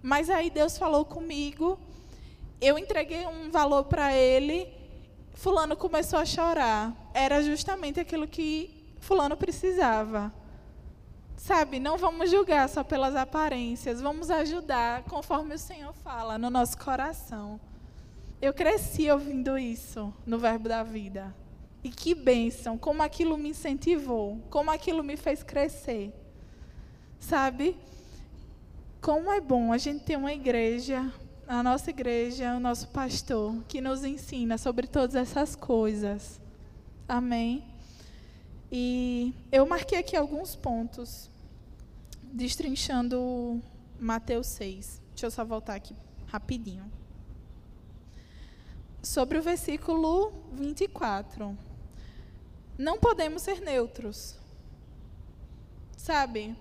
mas 0.00 0.30
aí 0.30 0.48
Deus 0.48 0.78
falou 0.78 1.04
comigo, 1.04 1.78
eu 2.60 2.78
entreguei 2.78 3.26
um 3.26 3.50
valor 3.50 3.84
para 3.84 4.14
ele, 4.14 4.72
fulano 5.34 5.76
começou 5.76 6.18
a 6.18 6.24
chorar. 6.24 6.94
Era 7.12 7.42
justamente 7.42 8.00
aquilo 8.00 8.26
que 8.26 8.86
fulano 9.00 9.36
precisava. 9.36 10.32
Sabe, 11.36 11.78
não 11.78 11.98
vamos 11.98 12.30
julgar 12.30 12.68
só 12.68 12.82
pelas 12.82 13.14
aparências, 13.14 14.00
vamos 14.00 14.30
ajudar 14.30 15.02
conforme 15.04 15.54
o 15.54 15.58
Senhor 15.58 15.92
fala 15.92 16.38
no 16.38 16.48
nosso 16.48 16.78
coração. 16.78 17.60
Eu 18.40 18.54
cresci 18.54 19.10
ouvindo 19.10 19.58
isso 19.58 20.12
no 20.26 20.38
Verbo 20.38 20.68
da 20.68 20.82
Vida. 20.82 21.34
E 21.84 21.90
que 21.90 22.14
bênção, 22.14 22.76
como 22.76 23.02
aquilo 23.02 23.38
me 23.38 23.50
incentivou, 23.50 24.40
como 24.50 24.70
aquilo 24.70 25.04
me 25.04 25.16
fez 25.16 25.42
crescer. 25.42 26.12
Sabe? 27.20 27.76
Como 29.00 29.30
é 29.30 29.40
bom 29.40 29.72
a 29.72 29.78
gente 29.78 30.04
ter 30.04 30.16
uma 30.16 30.32
igreja, 30.32 31.12
a 31.46 31.62
nossa 31.62 31.90
igreja, 31.90 32.56
o 32.56 32.60
nosso 32.60 32.88
pastor, 32.88 33.54
que 33.68 33.80
nos 33.80 34.04
ensina 34.04 34.58
sobre 34.58 34.86
todas 34.86 35.14
essas 35.14 35.54
coisas. 35.54 36.40
Amém? 37.08 37.62
E 38.78 39.32
eu 39.50 39.64
marquei 39.64 39.98
aqui 39.98 40.14
alguns 40.14 40.54
pontos, 40.54 41.30
destrinchando 42.24 43.58
Mateus 43.98 44.48
6. 44.48 45.00
Deixa 45.12 45.24
eu 45.24 45.30
só 45.30 45.46
voltar 45.46 45.76
aqui 45.76 45.96
rapidinho. 46.26 46.84
Sobre 49.02 49.38
o 49.38 49.42
versículo 49.42 50.30
24. 50.52 51.56
Não 52.76 52.98
podemos 52.98 53.40
ser 53.40 53.62
neutros. 53.62 54.36
Sabe? 55.96 56.54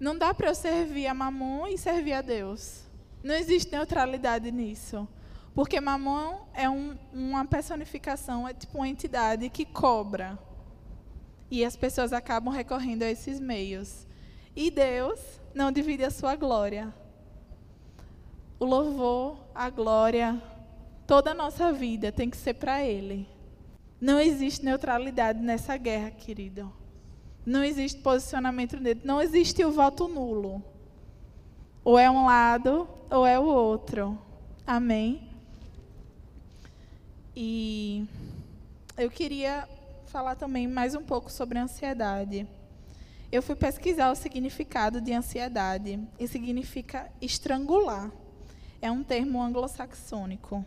Não 0.00 0.18
dá 0.18 0.34
para 0.34 0.48
eu 0.48 0.54
servir 0.56 1.06
a 1.06 1.14
Mamon 1.14 1.68
e 1.68 1.78
servir 1.78 2.14
a 2.14 2.22
Deus. 2.22 2.82
Não 3.22 3.36
existe 3.36 3.70
neutralidade 3.70 4.50
nisso. 4.50 5.06
Porque 5.54 5.80
Mamon 5.80 6.40
é 6.52 6.68
um, 6.68 6.98
uma 7.12 7.44
personificação, 7.44 8.48
é 8.48 8.52
tipo 8.52 8.78
uma 8.78 8.88
entidade 8.88 9.48
que 9.48 9.64
cobra. 9.64 10.36
E 11.50 11.64
as 11.64 11.76
pessoas 11.76 12.12
acabam 12.12 12.52
recorrendo 12.52 13.02
a 13.02 13.10
esses 13.10 13.38
meios. 13.38 14.06
E 14.54 14.70
Deus 14.70 15.20
não 15.54 15.70
divide 15.70 16.04
a 16.04 16.10
sua 16.10 16.34
glória. 16.34 16.92
O 18.58 18.64
louvor, 18.64 19.38
a 19.54 19.68
glória, 19.70 20.40
toda 21.06 21.30
a 21.30 21.34
nossa 21.34 21.72
vida 21.72 22.10
tem 22.10 22.28
que 22.30 22.36
ser 22.36 22.54
para 22.54 22.82
Ele. 22.82 23.28
Não 24.00 24.20
existe 24.20 24.64
neutralidade 24.64 25.40
nessa 25.40 25.76
guerra, 25.76 26.10
querido. 26.10 26.72
Não 27.44 27.62
existe 27.62 28.00
posicionamento 28.00 28.76
dele. 28.76 29.00
Não 29.04 29.22
existe 29.22 29.64
o 29.64 29.70
voto 29.70 30.08
nulo. 30.08 30.62
Ou 31.84 31.98
é 31.98 32.10
um 32.10 32.26
lado, 32.26 32.88
ou 33.10 33.24
é 33.24 33.38
o 33.38 33.44
outro. 33.44 34.18
Amém? 34.66 35.28
E 37.34 38.04
eu 38.96 39.10
queria 39.10 39.68
falar 40.06 40.36
também 40.36 40.68
mais 40.68 40.94
um 40.94 41.02
pouco 41.02 41.30
sobre 41.30 41.58
ansiedade. 41.58 42.46
Eu 43.30 43.42
fui 43.42 43.56
pesquisar 43.56 44.10
o 44.10 44.14
significado 44.14 45.00
de 45.00 45.12
ansiedade 45.12 46.00
e 46.18 46.28
significa 46.28 47.10
estrangular. 47.20 48.10
É 48.80 48.90
um 48.90 49.02
termo 49.02 49.42
anglo-saxônico 49.42 50.64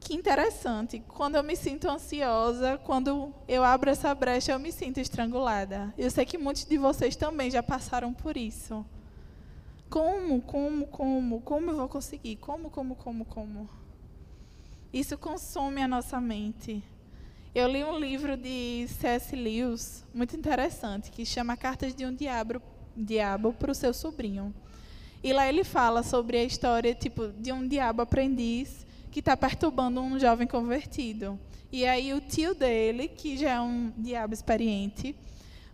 Que 0.00 0.14
interessante. 0.14 1.02
Quando 1.06 1.36
eu 1.36 1.44
me 1.44 1.54
sinto 1.54 1.88
ansiosa, 1.88 2.76
quando 2.78 3.32
eu 3.46 3.62
abro 3.62 3.88
essa 3.88 4.12
brecha, 4.14 4.52
eu 4.52 4.58
me 4.58 4.72
sinto 4.72 4.98
estrangulada. 4.98 5.94
Eu 5.96 6.10
sei 6.10 6.26
que 6.26 6.36
muitos 6.36 6.64
de 6.64 6.76
vocês 6.76 7.14
também 7.14 7.50
já 7.50 7.62
passaram 7.62 8.12
por 8.12 8.36
isso. 8.36 8.84
Como, 9.88 10.42
como, 10.42 10.86
como, 10.88 11.40
como 11.40 11.70
eu 11.70 11.76
vou 11.76 11.88
conseguir? 11.88 12.36
Como, 12.36 12.68
como, 12.68 12.96
como, 12.96 13.24
como? 13.24 13.70
Isso 14.92 15.16
consome 15.16 15.80
a 15.80 15.88
nossa 15.88 16.20
mente. 16.20 16.82
Eu 17.54 17.68
li 17.68 17.84
um 17.84 17.96
livro 17.96 18.36
de 18.36 18.84
C.S. 18.88 19.36
Lewis, 19.36 20.04
muito 20.12 20.34
interessante, 20.36 21.12
que 21.12 21.24
chama 21.24 21.56
Cartas 21.56 21.94
de 21.94 22.04
um 22.04 22.12
Diabo, 22.12 22.60
Diabo 22.96 23.52
para 23.52 23.70
o 23.70 23.74
seu 23.76 23.94
sobrinho. 23.94 24.52
E 25.22 25.32
lá 25.32 25.48
ele 25.48 25.62
fala 25.62 26.02
sobre 26.02 26.36
a 26.36 26.42
história 26.42 26.92
tipo 26.96 27.28
de 27.28 27.52
um 27.52 27.64
diabo 27.68 28.02
aprendiz 28.02 28.84
que 29.08 29.20
está 29.20 29.36
perturbando 29.36 30.00
um 30.00 30.18
jovem 30.18 30.48
convertido. 30.48 31.38
E 31.70 31.86
aí 31.86 32.12
o 32.12 32.20
tio 32.20 32.56
dele, 32.56 33.06
que 33.06 33.36
já 33.36 33.50
é 33.50 33.60
um 33.60 33.92
diabo 33.96 34.34
experiente, 34.34 35.14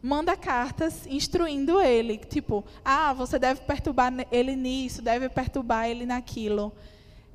manda 0.02 0.36
cartas 0.36 1.06
instruindo 1.06 1.80
ele, 1.80 2.18
tipo, 2.18 2.62
ah, 2.84 3.14
você 3.14 3.38
deve 3.38 3.62
perturbar 3.62 4.12
ele 4.30 4.54
nisso, 4.54 5.00
deve 5.00 5.30
perturbar 5.30 5.88
ele 5.88 6.04
naquilo. 6.04 6.74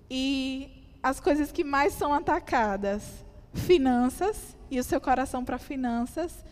E 0.07 0.69
as 1.01 1.19
coisas 1.19 1.51
que 1.51 1.63
mais 1.63 1.93
são 1.93 2.13
atacadas, 2.13 3.24
finanças 3.55 4.55
e 4.69 4.79
o 4.79 4.83
seu 4.83 5.01
coração 5.01 5.43
para 5.43 5.57
finanças 5.57 6.45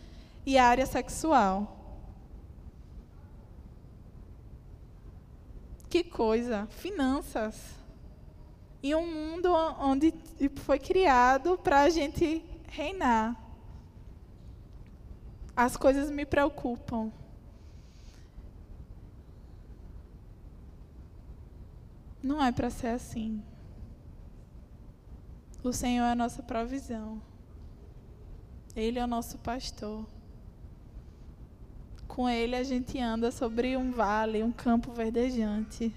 e 0.44 0.58
a 0.58 0.66
área 0.66 0.86
sexual. 0.86 1.80
Que 5.88 6.02
coisa, 6.02 6.66
finanças 6.66 7.84
em 8.84 8.94
um 8.94 9.06
mundo 9.06 9.50
onde 9.80 10.12
tipo, 10.12 10.60
foi 10.60 10.78
criado 10.78 11.56
para 11.56 11.82
a 11.82 11.88
gente 11.88 12.44
reinar. 12.68 13.34
As 15.56 15.74
coisas 15.74 16.10
me 16.10 16.26
preocupam. 16.26 17.10
Não 22.22 22.44
é 22.44 22.52
para 22.52 22.68
ser 22.68 22.88
assim. 22.88 23.42
O 25.64 25.72
Senhor 25.72 26.04
é 26.04 26.12
a 26.12 26.14
nossa 26.14 26.42
provisão. 26.42 27.22
Ele 28.76 28.98
é 28.98 29.04
o 29.04 29.06
nosso 29.06 29.38
pastor. 29.38 30.04
Com 32.06 32.28
Ele 32.28 32.54
a 32.54 32.62
gente 32.62 33.00
anda 33.00 33.30
sobre 33.30 33.74
um 33.74 33.90
vale, 33.90 34.42
um 34.42 34.52
campo 34.52 34.92
verdejante. 34.92 35.90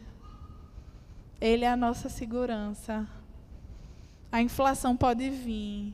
Ele 1.41 1.65
é 1.65 1.69
a 1.69 1.75
nossa 1.75 2.07
segurança. 2.07 3.05
A 4.31 4.41
inflação 4.41 4.95
pode 4.95 5.29
vir. 5.29 5.93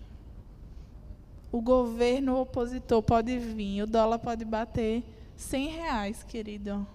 O 1.51 1.59
governo 1.59 2.39
opositor 2.39 3.01
pode 3.01 3.39
vir. 3.39 3.81
O 3.81 3.87
dólar 3.87 4.19
pode 4.19 4.45
bater 4.45 5.03
100 5.35 5.67
reais, 5.69 6.21
querido. 6.21 6.85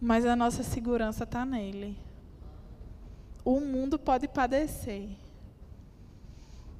Mas 0.00 0.24
a 0.24 0.34
nossa 0.34 0.62
segurança 0.62 1.24
está 1.24 1.44
nele. 1.44 1.98
O 3.44 3.60
mundo 3.60 3.98
pode 3.98 4.26
padecer. 4.26 5.19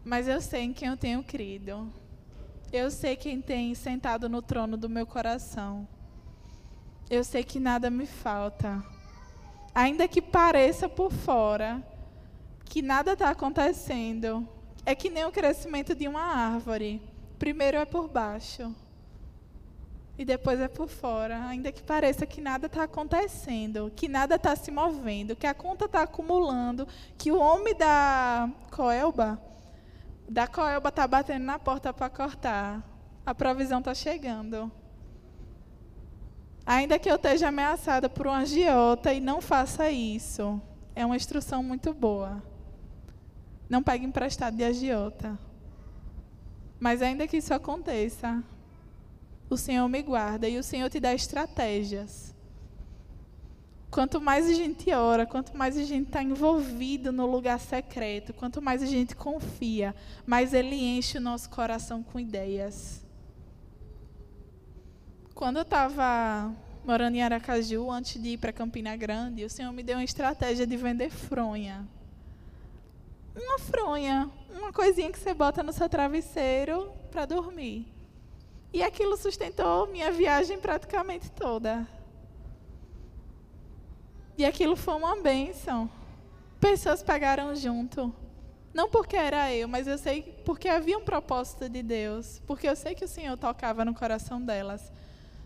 Mas 0.04 0.26
eu 0.28 0.40
sei 0.40 0.62
em 0.62 0.72
quem 0.72 0.88
eu 0.88 0.96
tenho 0.96 1.22
crido. 1.22 1.92
Eu 2.72 2.90
sei 2.90 3.16
quem 3.16 3.40
tem 3.40 3.74
sentado 3.74 4.28
no 4.28 4.40
trono 4.40 4.76
do 4.76 4.88
meu 4.88 5.06
coração. 5.06 5.86
Eu 7.08 7.24
sei 7.24 7.42
que 7.42 7.58
nada 7.58 7.90
me 7.90 8.06
falta 8.06 8.82
ainda 9.74 10.08
que 10.08 10.20
pareça 10.20 10.88
por 10.88 11.12
fora 11.12 11.82
que 12.64 12.82
nada 12.82 13.14
está 13.14 13.30
acontecendo, 13.30 14.48
é 14.86 14.94
que 14.94 15.10
nem 15.10 15.24
o 15.24 15.32
crescimento 15.32 15.94
de 15.94 16.06
uma 16.06 16.22
árvore. 16.22 17.02
Primeiro 17.36 17.76
é 17.76 17.84
por 17.84 18.06
baixo 18.06 18.72
e 20.16 20.24
depois 20.24 20.60
é 20.60 20.68
por 20.68 20.88
fora. 20.88 21.46
Ainda 21.46 21.72
que 21.72 21.82
pareça 21.82 22.24
que 22.26 22.40
nada 22.40 22.66
está 22.66 22.84
acontecendo, 22.84 23.90
que 23.96 24.06
nada 24.08 24.36
está 24.36 24.54
se 24.54 24.70
movendo, 24.70 25.34
que 25.34 25.48
a 25.48 25.54
conta 25.54 25.86
está 25.86 26.02
acumulando, 26.02 26.86
que 27.18 27.32
o 27.32 27.40
homem 27.40 27.74
da 27.74 28.48
Coelba, 28.70 29.40
da 30.30 30.46
Coelba 30.46 30.90
está 30.90 31.08
batendo 31.08 31.44
na 31.44 31.58
porta 31.58 31.92
para 31.92 32.08
cortar. 32.08 32.80
A 33.26 33.34
provisão 33.34 33.80
está 33.80 33.92
chegando. 33.92 34.70
Ainda 36.64 37.00
que 37.00 37.10
eu 37.10 37.16
esteja 37.16 37.48
ameaçada 37.48 38.08
por 38.08 38.28
um 38.28 38.32
agiota 38.32 39.12
e 39.12 39.18
não 39.18 39.40
faça 39.40 39.90
isso. 39.90 40.62
É 40.94 41.04
uma 41.04 41.16
instrução 41.16 41.64
muito 41.64 41.92
boa. 41.92 42.40
Não 43.68 43.82
pegue 43.82 44.06
emprestado 44.06 44.56
de 44.56 44.62
agiota. 44.62 45.36
Mas 46.78 47.02
ainda 47.02 47.26
que 47.26 47.38
isso 47.38 47.52
aconteça, 47.52 48.40
o 49.50 49.56
Senhor 49.56 49.88
me 49.88 50.00
guarda 50.00 50.48
e 50.48 50.58
o 50.58 50.62
Senhor 50.62 50.88
te 50.88 51.00
dá 51.00 51.12
estratégias. 51.12 52.32
Quanto 53.90 54.20
mais 54.20 54.48
a 54.48 54.54
gente 54.54 54.92
ora, 54.92 55.26
quanto 55.26 55.56
mais 55.56 55.76
a 55.76 55.82
gente 55.82 56.06
está 56.06 56.22
envolvido 56.22 57.10
no 57.10 57.26
lugar 57.26 57.58
secreto, 57.58 58.32
quanto 58.32 58.62
mais 58.62 58.84
a 58.84 58.86
gente 58.86 59.16
confia, 59.16 59.94
mais 60.24 60.54
Ele 60.54 60.76
enche 60.76 61.18
o 61.18 61.20
nosso 61.20 61.50
coração 61.50 62.00
com 62.00 62.20
ideias. 62.20 63.04
Quando 65.34 65.56
eu 65.56 65.62
estava 65.62 66.54
morando 66.84 67.16
em 67.16 67.22
Aracaju, 67.22 67.90
antes 67.90 68.22
de 68.22 68.30
ir 68.30 68.38
para 68.38 68.52
Campina 68.52 68.94
Grande, 68.94 69.44
o 69.44 69.50
Senhor 69.50 69.72
me 69.72 69.82
deu 69.82 69.96
uma 69.96 70.04
estratégia 70.04 70.64
de 70.64 70.76
vender 70.76 71.10
fronha. 71.10 71.84
Uma 73.34 73.58
fronha, 73.58 74.30
uma 74.50 74.72
coisinha 74.72 75.10
que 75.10 75.18
você 75.18 75.34
bota 75.34 75.64
no 75.64 75.72
seu 75.72 75.88
travesseiro 75.88 76.92
para 77.10 77.26
dormir. 77.26 77.86
E 78.72 78.84
aquilo 78.84 79.16
sustentou 79.16 79.88
minha 79.88 80.12
viagem 80.12 80.60
praticamente 80.60 81.28
toda. 81.32 81.88
E 84.40 84.44
aquilo 84.46 84.74
foi 84.74 84.94
uma 84.94 85.20
bênção. 85.20 85.90
Pessoas 86.58 87.02
pegaram 87.02 87.54
junto. 87.54 88.10
Não 88.72 88.88
porque 88.88 89.14
era 89.14 89.54
eu, 89.54 89.68
mas 89.68 89.86
eu 89.86 89.98
sei 89.98 90.22
porque 90.46 90.66
havia 90.66 90.96
um 90.96 91.04
propósito 91.04 91.68
de 91.68 91.82
Deus. 91.82 92.40
Porque 92.46 92.66
eu 92.66 92.74
sei 92.74 92.94
que 92.94 93.04
o 93.04 93.08
Senhor 93.08 93.36
tocava 93.36 93.84
no 93.84 93.94
coração 93.94 94.40
delas. 94.40 94.90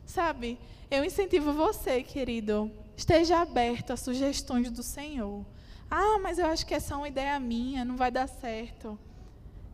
Sabe, 0.06 0.60
eu 0.88 1.04
incentivo 1.04 1.52
você, 1.52 2.04
querido, 2.04 2.70
esteja 2.96 3.40
aberto 3.40 3.92
a 3.92 3.96
sugestões 3.96 4.70
do 4.70 4.84
Senhor. 4.84 5.44
Ah, 5.90 6.20
mas 6.22 6.38
eu 6.38 6.46
acho 6.46 6.64
que 6.64 6.72
é 6.72 6.78
uma 6.94 7.08
ideia 7.08 7.40
minha, 7.40 7.84
não 7.84 7.96
vai 7.96 8.12
dar 8.12 8.28
certo. 8.28 8.96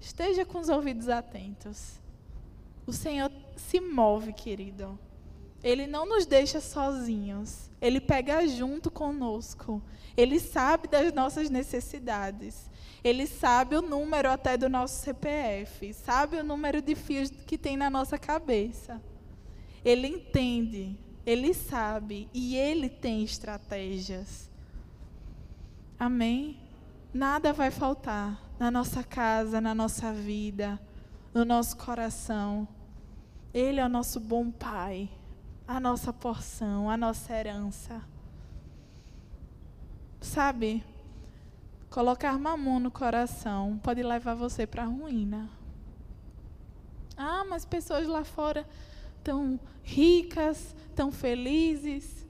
Esteja 0.00 0.46
com 0.46 0.60
os 0.60 0.70
ouvidos 0.70 1.10
atentos. 1.10 2.00
O 2.86 2.92
Senhor 2.94 3.30
se 3.54 3.80
move, 3.80 4.32
querido. 4.32 4.98
Ele 5.62 5.86
não 5.86 6.06
nos 6.06 6.26
deixa 6.26 6.60
sozinhos. 6.60 7.70
Ele 7.80 8.00
pega 8.00 8.46
junto 8.46 8.90
conosco. 8.90 9.82
Ele 10.16 10.38
sabe 10.40 10.88
das 10.88 11.12
nossas 11.12 11.50
necessidades. 11.50 12.70
Ele 13.02 13.26
sabe 13.26 13.76
o 13.76 13.82
número 13.82 14.30
até 14.30 14.56
do 14.56 14.68
nosso 14.68 15.02
CPF. 15.02 15.92
Sabe 15.94 16.36
o 16.36 16.44
número 16.44 16.82
de 16.82 16.94
fios 16.94 17.30
que 17.30 17.56
tem 17.56 17.76
na 17.76 17.88
nossa 17.88 18.18
cabeça. 18.18 19.00
Ele 19.84 20.06
entende, 20.08 20.98
ele 21.24 21.54
sabe 21.54 22.28
e 22.34 22.56
ele 22.56 22.88
tem 22.88 23.22
estratégias. 23.22 24.50
Amém? 25.98 26.58
Nada 27.12 27.52
vai 27.52 27.70
faltar 27.70 28.40
na 28.58 28.70
nossa 28.70 29.02
casa, 29.02 29.60
na 29.60 29.74
nossa 29.74 30.12
vida, 30.12 30.78
no 31.32 31.44
nosso 31.44 31.76
coração. 31.76 32.68
Ele 33.52 33.80
é 33.80 33.84
o 33.84 33.88
nosso 33.88 34.20
bom 34.20 34.50
Pai, 34.50 35.08
a 35.70 35.78
nossa 35.78 36.12
porção, 36.12 36.90
a 36.90 36.96
nossa 36.96 37.32
herança. 37.32 38.02
Sabe, 40.20 40.82
colocar 41.88 42.36
mamão 42.36 42.80
no 42.80 42.90
coração 42.90 43.78
pode 43.80 44.02
levar 44.02 44.34
você 44.34 44.66
para 44.66 44.82
a 44.82 44.86
ruína. 44.86 45.48
Ah, 47.16 47.44
mas 47.48 47.64
pessoas 47.64 48.08
lá 48.08 48.24
fora 48.24 48.68
tão 49.22 49.60
ricas, 49.84 50.74
tão 50.96 51.12
felizes. 51.12 52.26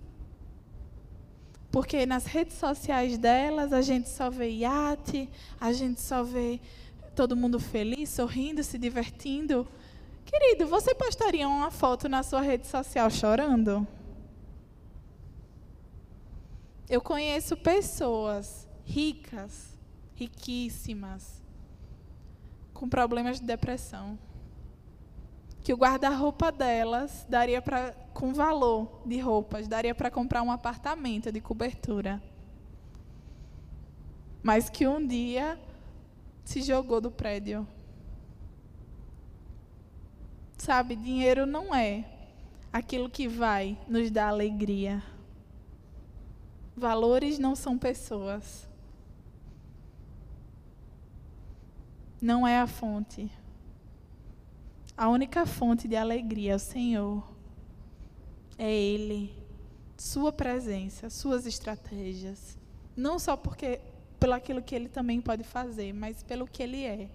Porque 1.72 2.04
nas 2.04 2.26
redes 2.26 2.58
sociais 2.58 3.16
delas 3.16 3.72
a 3.72 3.80
gente 3.80 4.10
só 4.10 4.28
vê 4.28 4.50
iate, 4.50 5.30
a 5.58 5.72
gente 5.72 6.02
só 6.02 6.22
vê 6.22 6.60
todo 7.16 7.34
mundo 7.34 7.58
feliz, 7.58 8.10
sorrindo, 8.10 8.62
se 8.62 8.76
divertindo. 8.76 9.66
Querido, 10.30 10.68
você 10.68 10.94
postaria 10.94 11.48
uma 11.48 11.72
foto 11.72 12.08
na 12.08 12.22
sua 12.22 12.40
rede 12.40 12.64
social 12.64 13.10
chorando? 13.10 13.84
Eu 16.88 17.00
conheço 17.00 17.56
pessoas 17.56 18.68
ricas, 18.84 19.76
riquíssimas, 20.14 21.42
com 22.72 22.88
problemas 22.88 23.40
de 23.40 23.46
depressão 23.46 24.16
que 25.64 25.74
o 25.74 25.76
guarda-roupa 25.76 26.52
delas 26.52 27.26
daria 27.28 27.60
para 27.60 27.92
com 28.14 28.32
valor 28.32 29.02
de 29.04 29.18
roupas, 29.18 29.66
daria 29.66 29.94
para 29.94 30.12
comprar 30.12 30.42
um 30.42 30.52
apartamento 30.52 31.32
de 31.32 31.40
cobertura. 31.40 32.22
Mas 34.44 34.70
que 34.70 34.86
um 34.86 35.04
dia 35.04 35.60
se 36.44 36.62
jogou 36.62 37.00
do 37.00 37.10
prédio. 37.10 37.66
Sabe, 40.60 40.94
dinheiro 40.94 41.46
não 41.46 41.74
é 41.74 42.04
aquilo 42.70 43.08
que 43.08 43.26
vai 43.26 43.78
nos 43.88 44.10
dar 44.10 44.28
alegria. 44.28 45.02
Valores 46.76 47.38
não 47.38 47.56
são 47.56 47.78
pessoas. 47.78 48.68
Não 52.20 52.46
é 52.46 52.60
a 52.60 52.66
fonte. 52.66 53.32
A 54.94 55.08
única 55.08 55.46
fonte 55.46 55.88
de 55.88 55.96
alegria 55.96 56.52
é 56.52 56.56
o 56.56 56.58
Senhor. 56.58 57.26
É 58.58 58.70
Ele. 58.70 59.34
Sua 59.96 60.30
presença, 60.30 61.08
suas 61.08 61.46
estratégias. 61.46 62.58
Não 62.94 63.18
só 63.18 63.34
porque 63.34 63.80
pelo 64.18 64.34
aquilo 64.34 64.60
que 64.60 64.74
Ele 64.74 64.90
também 64.90 65.22
pode 65.22 65.42
fazer, 65.42 65.94
mas 65.94 66.22
pelo 66.22 66.46
que 66.46 66.62
Ele 66.62 66.84
é. 66.84 67.08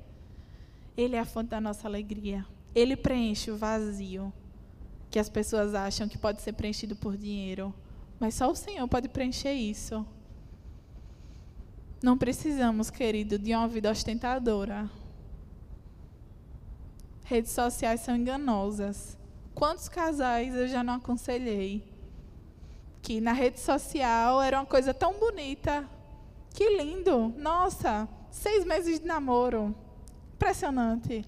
Ele 0.97 1.15
é 1.15 1.19
a 1.19 1.25
fonte 1.25 1.49
da 1.49 1.61
nossa 1.61 1.87
alegria. 1.87 2.43
Ele 2.75 2.95
preenche 2.97 3.49
o 3.49 3.57
vazio 3.57 4.31
que 5.15 5.19
as 5.19 5.29
pessoas 5.29 5.73
acham 5.73 6.09
que 6.09 6.17
pode 6.17 6.41
ser 6.41 6.51
preenchido 6.51 6.93
por 6.93 7.15
dinheiro. 7.15 7.73
Mas 8.19 8.35
só 8.35 8.51
o 8.51 8.55
Senhor 8.55 8.85
pode 8.85 9.07
preencher 9.07 9.53
isso. 9.53 10.05
Não 12.03 12.17
precisamos, 12.17 12.89
querido, 12.89 13.39
de 13.39 13.55
uma 13.55 13.65
vida 13.65 13.89
ostentadora. 13.89 14.89
Redes 17.23 17.51
sociais 17.53 18.01
são 18.01 18.13
enganosas. 18.13 19.17
Quantos 19.53 19.87
casais 19.87 20.53
eu 20.53 20.67
já 20.67 20.83
não 20.83 20.95
aconselhei? 20.95 21.81
Que 23.01 23.21
na 23.21 23.31
rede 23.31 23.61
social 23.61 24.41
era 24.41 24.59
uma 24.59 24.65
coisa 24.65 24.93
tão 24.93 25.13
bonita. 25.13 25.89
Que 26.53 26.77
lindo! 26.77 27.33
Nossa, 27.37 28.05
seis 28.29 28.65
meses 28.65 28.99
de 28.99 29.05
namoro. 29.05 29.73
Impressionante. 30.33 31.25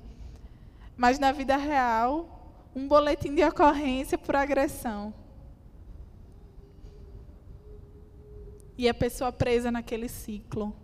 Mas 0.97 1.19
na 1.19 1.31
vida 1.31 1.55
real, 1.55 2.69
um 2.75 2.87
boletim 2.87 3.35
de 3.35 3.43
ocorrência 3.43 4.17
por 4.17 4.35
agressão. 4.35 5.13
E 8.75 8.89
a 8.89 8.93
pessoa 8.93 9.31
presa 9.31 9.71
naquele 9.71 10.09
ciclo. 10.09 10.75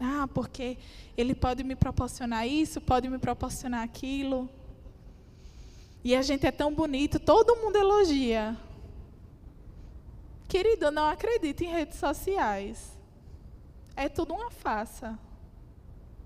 Ah, 0.00 0.28
porque 0.32 0.78
ele 1.16 1.34
pode 1.34 1.64
me 1.64 1.74
proporcionar 1.74 2.46
isso, 2.46 2.80
pode 2.80 3.08
me 3.08 3.18
proporcionar 3.18 3.82
aquilo. 3.82 4.48
E 6.04 6.14
a 6.14 6.22
gente 6.22 6.46
é 6.46 6.52
tão 6.52 6.72
bonito, 6.72 7.18
todo 7.18 7.56
mundo 7.56 7.76
elogia. 7.76 8.56
Querido, 10.48 10.90
não 10.92 11.08
acredite 11.08 11.64
em 11.64 11.72
redes 11.72 11.98
sociais. 11.98 12.96
É 13.96 14.08
tudo 14.08 14.32
uma 14.32 14.50
farsa. 14.50 15.18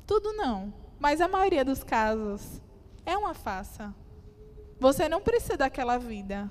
Tudo 0.06 0.34
não. 0.34 0.72
Mas 1.00 1.20
a 1.20 1.26
maioria 1.26 1.64
dos 1.64 1.82
casos 1.82 2.60
é 3.04 3.16
uma 3.16 3.34
farsa. 3.34 3.94
Você 4.78 5.08
não 5.08 5.20
precisa 5.20 5.56
daquela 5.56 5.98
vida. 5.98 6.50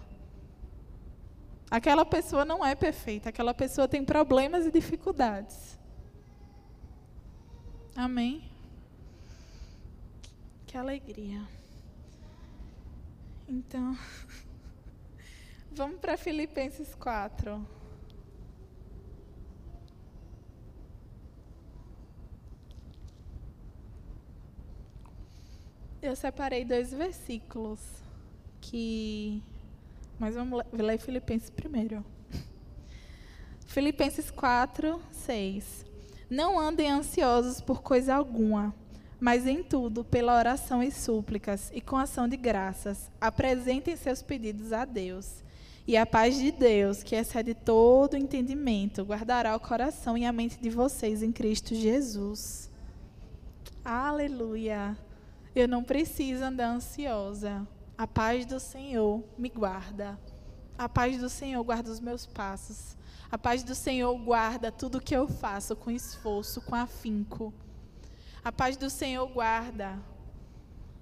Aquela 1.70 2.06
pessoa 2.06 2.44
não 2.44 2.66
é 2.66 2.76
perfeita, 2.76 3.30
aquela 3.30 3.54
pessoa 3.54 3.88
tem 3.88 4.04
problemas 4.04 4.66
e 4.66 4.72
dificuldades. 4.72 5.80
Amém? 7.96 8.50
Que 10.66 10.78
alegria. 10.78 11.42
Então, 13.48 13.98
vamos 15.72 16.00
para 16.00 16.18
Filipenses 16.18 16.94
4. 16.96 17.81
Eu 26.02 26.16
separei 26.16 26.66
dois 26.66 26.92
versículos 26.92 27.80
que. 28.60 29.40
Mas 30.18 30.34
vamos 30.34 30.64
ler 30.74 30.98
Filipenses 30.98 31.52
primeiro. 31.52 32.04
Filipenses 33.68 34.32
4, 34.32 35.00
6. 35.12 35.86
Não 36.28 36.60
andem 36.60 36.90
ansiosos 36.90 37.62
por 37.62 37.84
coisa 37.84 38.16
alguma, 38.16 38.74
mas 39.20 39.46
em 39.46 39.62
tudo, 39.62 40.04
pela 40.04 40.36
oração 40.36 40.82
e 40.82 40.92
súplicas 40.92 41.70
e 41.72 41.80
com 41.80 41.98
ação 41.98 42.28
de 42.28 42.36
graças, 42.36 43.12
apresentem 43.20 43.96
seus 43.96 44.24
pedidos 44.24 44.74
a 44.74 44.86
Deus. 44.86 45.44
E 45.86 45.96
a 45.96 46.06
paz 46.06 46.36
de 46.36 46.52
Deus, 46.52 47.04
que 47.04 47.16
excede 47.16 47.54
todo 47.54 48.18
entendimento, 48.18 49.04
guardará 49.04 49.56
o 49.56 49.60
coração 49.60 50.18
e 50.18 50.26
a 50.26 50.32
mente 50.32 50.58
de 50.60 50.70
vocês 50.72 51.22
em 51.22 51.32
Cristo 51.32 51.76
Jesus. 51.76 52.72
Aleluia. 53.84 54.98
Eu 55.54 55.68
não 55.68 55.84
preciso 55.84 56.44
andar 56.44 56.70
ansiosa. 56.70 57.68
A 57.98 58.08
paz 58.08 58.46
do 58.46 58.60
Senhor 58.60 59.24
me 59.38 59.50
guarda. 59.50 60.20
A 60.78 60.88
paz 60.88 61.18
do 61.18 61.30
Senhor 61.30 61.64
guarda 61.64 61.92
os 61.92 62.00
meus 62.00 62.26
passos. 62.26 62.98
A 63.30 63.38
paz 63.38 63.62
do 63.62 63.76
Senhor 63.76 64.18
guarda 64.18 64.72
tudo 64.72 65.02
que 65.02 65.16
eu 65.16 65.28
faço 65.28 65.76
com 65.76 65.92
esforço, 65.92 66.62
com 66.62 66.74
afinco. 66.74 67.54
A 68.44 68.52
paz 68.52 68.78
do 68.78 68.90
Senhor 68.90 69.28
guarda. 69.28 70.00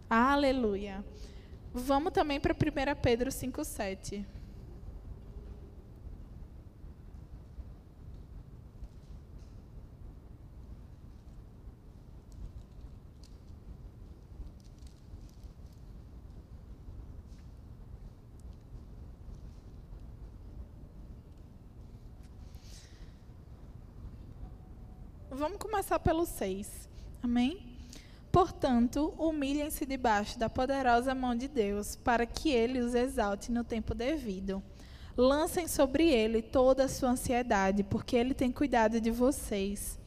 Aleluia. 0.10 1.06
Vamos 1.72 2.12
também 2.12 2.40
para 2.40 2.54
1 2.54 3.02
Pedro 3.02 3.30
5,7. 3.30 4.26
Vamos 25.40 25.58
começar 25.58 25.98
pelo 26.00 26.26
6. 26.26 26.68
Amém? 27.24 27.62
Portanto, 28.30 29.14
humilhem-se 29.18 29.86
debaixo 29.86 30.38
da 30.38 30.50
poderosa 30.50 31.16
mão 31.16 31.34
de 31.34 31.48
Deus, 31.48 31.96
para 31.96 32.26
que 32.26 32.50
ele 32.50 32.82
os 32.82 32.94
exalte 32.94 33.50
no 33.50 33.64
tempo 33.64 33.96
devido. 33.96 34.62
Lancem 35.16 35.66
sobre 35.66 36.10
ele 36.10 36.42
toda 36.42 36.84
a 36.84 36.90
sua 36.90 37.12
ansiedade, 37.12 37.84
porque 37.84 38.18
ele 38.18 38.34
tem 38.34 38.52
cuidado 38.52 39.00
de 39.00 39.10
vocês. 39.10 39.98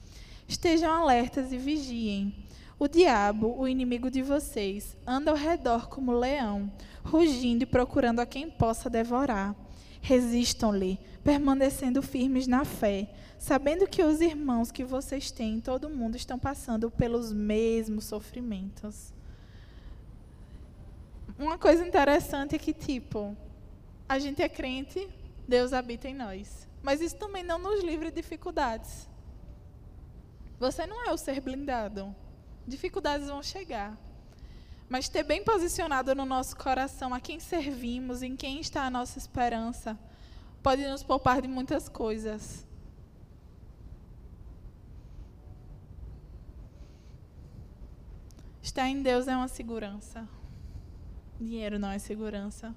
Estejam 0.46 0.92
alertas 0.92 1.50
e 1.50 1.56
vigiem. 1.56 2.44
O 2.78 2.86
diabo, 2.86 3.58
o 3.58 3.66
inimigo 3.66 4.10
de 4.10 4.20
vocês, 4.20 4.98
anda 5.06 5.30
ao 5.30 5.36
redor 5.36 5.88
como 5.88 6.12
leão, 6.12 6.70
rugindo 7.02 7.62
e 7.62 7.66
procurando 7.66 8.20
a 8.20 8.26
quem 8.26 8.50
possa 8.50 8.90
devorar. 8.90 9.56
Resistam-lhe, 10.02 11.00
permanecendo 11.24 12.02
firmes 12.02 12.46
na 12.46 12.66
fé 12.66 13.08
sabendo 13.42 13.88
que 13.88 14.04
os 14.04 14.20
irmãos 14.20 14.70
que 14.70 14.84
vocês 14.84 15.32
têm, 15.32 15.60
todo 15.60 15.90
mundo, 15.90 16.16
estão 16.16 16.38
passando 16.38 16.88
pelos 16.88 17.32
mesmos 17.32 18.04
sofrimentos. 18.04 19.12
Uma 21.36 21.58
coisa 21.58 21.84
interessante 21.84 22.54
é 22.54 22.58
que, 22.58 22.72
tipo, 22.72 23.36
a 24.08 24.16
gente 24.20 24.40
é 24.40 24.48
crente, 24.48 25.08
Deus 25.48 25.72
habita 25.72 26.08
em 26.08 26.14
nós. 26.14 26.68
Mas 26.84 27.00
isso 27.00 27.16
também 27.16 27.42
não 27.42 27.58
nos 27.58 27.82
livra 27.82 28.10
de 28.10 28.22
dificuldades. 28.22 29.08
Você 30.60 30.86
não 30.86 31.04
é 31.04 31.12
o 31.12 31.18
ser 31.18 31.40
blindado. 31.40 32.14
Dificuldades 32.64 33.26
vão 33.26 33.42
chegar. 33.42 33.98
Mas 34.88 35.08
ter 35.08 35.24
bem 35.24 35.42
posicionado 35.42 36.14
no 36.14 36.24
nosso 36.24 36.56
coração 36.56 37.12
a 37.12 37.18
quem 37.18 37.40
servimos, 37.40 38.22
em 38.22 38.36
quem 38.36 38.60
está 38.60 38.84
a 38.84 38.90
nossa 38.90 39.18
esperança, 39.18 39.98
pode 40.62 40.86
nos 40.86 41.02
poupar 41.02 41.42
de 41.42 41.48
muitas 41.48 41.88
coisas. 41.88 42.64
Estar 48.62 48.88
em 48.88 49.02
Deus 49.02 49.26
é 49.26 49.36
uma 49.36 49.48
segurança. 49.48 50.26
Dinheiro 51.40 51.80
não 51.80 51.90
é 51.90 51.98
segurança. 51.98 52.72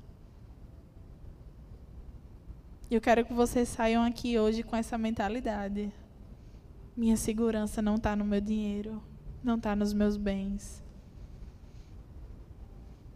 Eu 2.89 3.00
quero 3.00 3.24
que 3.24 3.32
vocês 3.32 3.69
saiam 3.69 4.04
aqui 4.04 4.39
hoje 4.39 4.63
com 4.63 4.76
essa 4.76 4.98
mentalidade. 4.98 5.93
Minha 6.98 7.15
segurança 7.15 7.84
não 7.84 7.95
está 7.95 8.15
no 8.15 8.26
meu 8.26 8.41
dinheiro, 8.41 9.00
não 9.43 9.58
está 9.58 9.76
nos 9.76 9.93
meus 9.93 10.17
bens. 10.17 10.84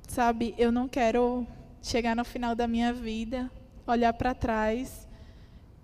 Sabe, 0.08 0.54
eu 0.56 0.72
não 0.72 0.88
quero 0.88 1.48
chegar 1.82 2.16
no 2.16 2.24
final 2.24 2.54
da 2.54 2.68
minha 2.68 2.94
vida, 2.94 3.50
olhar 3.88 4.14
para 4.14 4.36
trás 4.36 5.10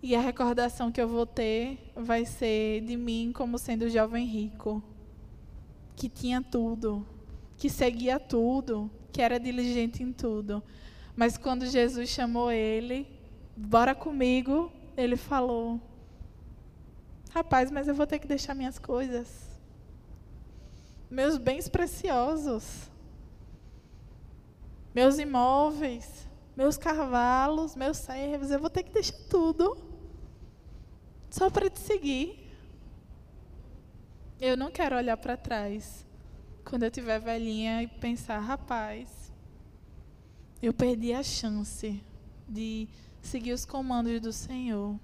e 0.03 0.15
a 0.15 0.21
recordação 0.21 0.91
que 0.91 1.01
eu 1.01 1.07
vou 1.07 1.25
ter 1.25 1.91
vai 1.95 2.25
ser 2.25 2.81
de 2.81 2.95
mim 2.95 3.31
como 3.33 3.57
sendo 3.57 3.89
jovem 3.89 4.27
rico 4.27 4.83
que 5.95 6.09
tinha 6.09 6.41
tudo, 6.41 7.05
que 7.57 7.69
seguia 7.69 8.19
tudo, 8.19 8.91
que 9.11 9.21
era 9.21 9.39
diligente 9.39 10.03
em 10.03 10.11
tudo. 10.11 10.61
Mas 11.15 11.37
quando 11.37 11.65
Jesus 11.65 12.09
chamou 12.09 12.51
ele, 12.51 13.07
bora 13.55 13.95
comigo, 13.95 14.71
ele 14.97 15.15
falou: 15.15 15.79
Rapaz, 17.31 17.71
mas 17.71 17.87
eu 17.87 17.95
vou 17.95 18.05
ter 18.05 18.19
que 18.19 18.27
deixar 18.27 18.53
minhas 18.53 18.77
coisas. 18.77 19.45
meus 21.09 21.37
bens 21.37 21.69
preciosos, 21.69 22.89
meus 24.93 25.17
imóveis, 25.19 26.27
meus 26.55 26.77
cavalos, 26.77 27.75
meus 27.75 27.97
servos, 27.97 28.51
eu 28.51 28.59
vou 28.59 28.69
ter 28.69 28.83
que 28.83 28.91
deixar 28.91 29.17
tudo 29.29 29.77
só 31.29 31.49
para 31.49 31.69
te 31.69 31.79
seguir. 31.79 32.44
Eu 34.39 34.57
não 34.57 34.69
quero 34.69 34.97
olhar 34.97 35.15
para 35.15 35.37
trás 35.37 36.05
quando 36.65 36.83
eu 36.83 36.91
tiver 36.91 37.19
velhinha 37.19 37.81
e 37.83 37.87
pensar, 37.87 38.39
rapaz, 38.39 39.31
eu 40.61 40.73
perdi 40.73 41.13
a 41.13 41.23
chance 41.23 42.03
de 42.47 42.87
seguir 43.21 43.53
os 43.53 43.65
comandos 43.65 44.19
do 44.19 44.33
Senhor. 44.33 44.99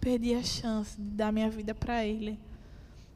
Perdi 0.00 0.34
a 0.34 0.42
chance 0.42 0.96
de 1.00 1.16
dar 1.16 1.32
minha 1.32 1.50
vida 1.50 1.74
para 1.74 2.04
Ele 2.04 2.38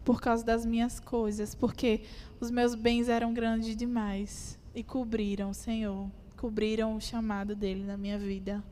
por 0.05 0.21
causa 0.21 0.45
das 0.45 0.67
minhas 0.67 0.99
coisas, 0.99 1.55
porque 1.55 2.03
os 2.41 2.51
meus 2.51 2.75
bens 2.75 3.09
eram 3.09 3.33
grandes 3.33 3.77
demais 3.77 4.59
e 4.75 4.83
cobriram, 4.83 5.53
Senhor, 5.53 6.11
cobriram 6.37 6.97
o 6.97 7.01
chamado 7.01 7.55
dele 7.55 7.85
na 7.85 7.97
minha 7.97 8.19
vida. 8.19 8.65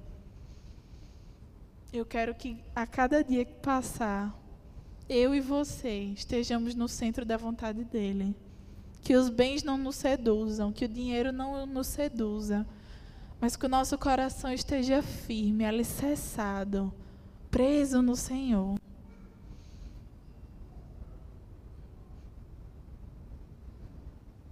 Eu 1.93 2.05
quero 2.05 2.35
que 2.35 2.63
a 2.75 2.87
cada 2.87 3.23
dia 3.23 3.45
que 3.45 3.55
passar, 3.55 4.37
eu 5.09 5.35
e 5.35 5.41
você 5.41 6.13
estejamos 6.15 6.75
no 6.75 6.87
centro 6.87 7.25
da 7.25 7.37
vontade 7.37 7.83
dele. 7.85 8.35
Que 9.01 9.17
os 9.17 9.31
bens 9.31 9.63
não 9.63 9.79
nos 9.79 9.97
seduzam, 9.97 10.73
que 10.73 10.85
o 10.85 10.89
dinheiro 10.89 11.33
não 11.33 11.65
nos 11.65 11.87
seduza, 11.87 12.67
mas 13.41 13.57
que 13.57 13.65
o 13.65 13.69
nosso 13.69 13.97
coração 13.97 14.53
esteja 14.53 15.01
firme, 15.03 15.65
alicerçado, 15.65 16.93
preso 17.51 18.03
no 18.03 18.15
Senhor. 18.15 18.79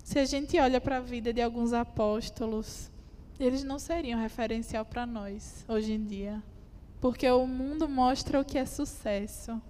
Se 0.03 0.21
a 0.21 0.25
gente 0.25 0.59
olha 0.59 0.81
para 0.81 0.99
a 0.99 1.01
vida 1.01 1.33
de 1.33 1.43
alguns 1.43 1.73
apóstolos, 1.73 2.91
eles 3.39 3.63
não 3.65 3.79
seriam 3.79 4.19
referencial 4.19 4.85
para 4.85 5.05
nós 5.05 5.65
hoje 5.69 5.93
em 5.93 6.05
dia. 6.05 6.43
Porque 7.01 7.29
o 7.29 7.47
mundo 7.47 7.89
mostra 7.89 8.41
o 8.41 8.45
que 8.45 8.57
é 8.57 8.65
sucesso. 8.65 9.61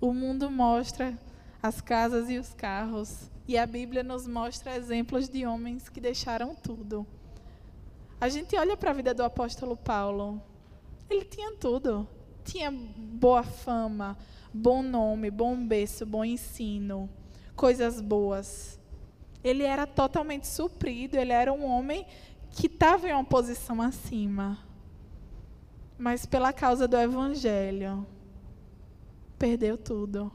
O 0.00 0.14
mundo 0.14 0.50
mostra 0.50 1.18
as 1.62 1.80
casas 1.80 2.30
e 2.30 2.38
os 2.38 2.54
carros. 2.54 3.30
E 3.46 3.58
a 3.58 3.66
Bíblia 3.66 4.02
nos 4.02 4.26
mostra 4.26 4.76
exemplos 4.76 5.28
de 5.28 5.44
homens 5.44 5.88
que 5.88 6.00
deixaram 6.00 6.54
tudo. 6.54 7.06
A 8.20 8.28
gente 8.28 8.56
olha 8.56 8.76
para 8.76 8.90
a 8.90 8.94
vida 8.94 9.12
do 9.12 9.22
apóstolo 9.22 9.76
Paulo. 9.76 10.40
Ele 11.08 11.24
tinha 11.24 11.52
tudo. 11.56 12.08
Tinha 12.44 12.70
boa 12.70 13.42
fama, 13.42 14.16
bom 14.52 14.82
nome, 14.82 15.30
bom 15.30 15.56
berço, 15.56 16.06
bom 16.06 16.24
ensino, 16.24 17.08
coisas 17.54 18.00
boas. 18.00 18.78
Ele 19.44 19.62
era 19.62 19.86
totalmente 19.86 20.46
suprido, 20.46 21.16
ele 21.18 21.32
era 21.32 21.52
um 21.52 21.64
homem 21.64 22.06
que 22.50 22.66
estava 22.66 23.08
em 23.08 23.12
uma 23.12 23.24
posição 23.24 23.80
acima. 23.80 24.58
Mas 25.98 26.24
pela 26.24 26.52
causa 26.52 26.88
do 26.88 26.96
evangelho, 26.96 28.06
perdeu 29.40 29.78
tudo. 29.78 30.30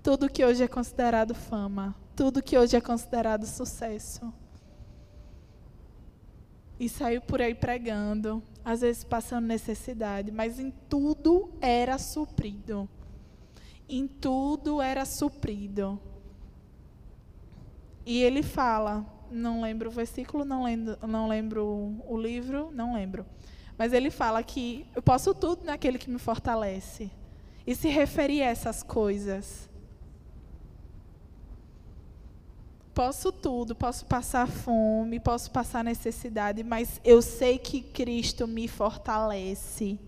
Tudo 0.00 0.30
que 0.30 0.44
hoje 0.44 0.62
é 0.62 0.68
considerado 0.68 1.34
fama, 1.34 1.92
tudo 2.14 2.40
que 2.40 2.56
hoje 2.56 2.76
é 2.76 2.80
considerado 2.80 3.44
sucesso. 3.46 4.32
E 6.78 6.88
saiu 6.88 7.20
por 7.20 7.42
aí 7.42 7.52
pregando, 7.52 8.40
às 8.64 8.82
vezes 8.82 9.02
passando 9.02 9.46
necessidade, 9.46 10.30
mas 10.30 10.60
em 10.60 10.70
tudo 10.88 11.50
era 11.60 11.98
suprido. 11.98 12.88
Em 13.88 14.06
tudo 14.06 14.80
era 14.80 15.04
suprido. 15.04 15.98
E 18.06 18.22
ele 18.22 18.42
fala, 18.42 19.04
não 19.32 19.62
lembro 19.62 19.88
o 19.88 19.92
versículo, 19.92 20.44
não 20.44 20.62
lembro, 20.62 20.96
não 21.08 21.26
lembro 21.26 22.00
o 22.06 22.16
livro, 22.16 22.70
não 22.72 22.94
lembro. 22.94 23.26
Mas 23.76 23.92
ele 23.92 24.10
fala 24.10 24.44
que 24.44 24.86
eu 24.94 25.02
posso 25.02 25.34
tudo 25.34 25.64
naquele 25.64 25.98
que 25.98 26.08
me 26.08 26.20
fortalece. 26.20 27.10
E 27.66 27.74
se 27.74 27.88
referir 27.88 28.42
a 28.42 28.46
essas 28.46 28.82
coisas. 28.82 29.68
Posso 32.94 33.32
tudo, 33.32 33.74
posso 33.74 34.06
passar 34.06 34.46
fome, 34.46 35.18
posso 35.18 35.50
passar 35.50 35.82
necessidade, 35.82 36.62
mas 36.62 37.00
eu 37.04 37.20
sei 37.20 37.58
que 37.58 37.82
Cristo 37.82 38.46
me 38.46 38.68
fortalece. 38.68 39.98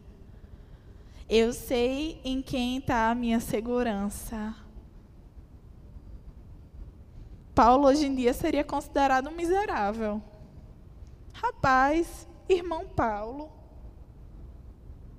Eu 1.28 1.52
sei 1.52 2.20
em 2.24 2.40
quem 2.40 2.78
está 2.78 3.10
a 3.10 3.14
minha 3.14 3.40
segurança. 3.40 4.54
Paulo 7.52 7.88
hoje 7.88 8.06
em 8.06 8.14
dia 8.14 8.32
seria 8.32 8.62
considerado 8.62 9.28
um 9.28 9.32
miserável. 9.32 10.22
Rapaz, 11.32 12.28
irmão 12.48 12.86
Paulo, 12.86 13.50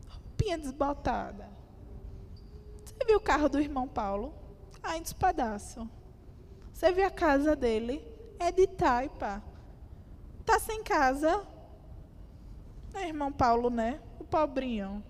roupinha 0.07 0.57
desbotada. 0.57 1.56
Você 2.97 3.05
viu 3.05 3.17
o 3.17 3.21
carro 3.21 3.47
do 3.47 3.59
irmão 3.59 3.87
Paulo? 3.87 4.33
Ai, 4.81 4.99
dos 4.99 5.13
pedaços. 5.13 5.87
Você 6.73 6.91
viu 6.91 7.05
a 7.05 7.11
casa 7.11 7.55
dele? 7.55 8.03
É 8.39 8.51
de 8.51 8.65
taipa. 8.67 9.43
Tá 10.43 10.59
sem 10.59 10.83
casa? 10.83 11.45
É 12.93 13.07
irmão 13.07 13.31
Paulo, 13.31 13.69
né? 13.69 14.01
O 14.19 14.23
pobrinho. 14.23 15.03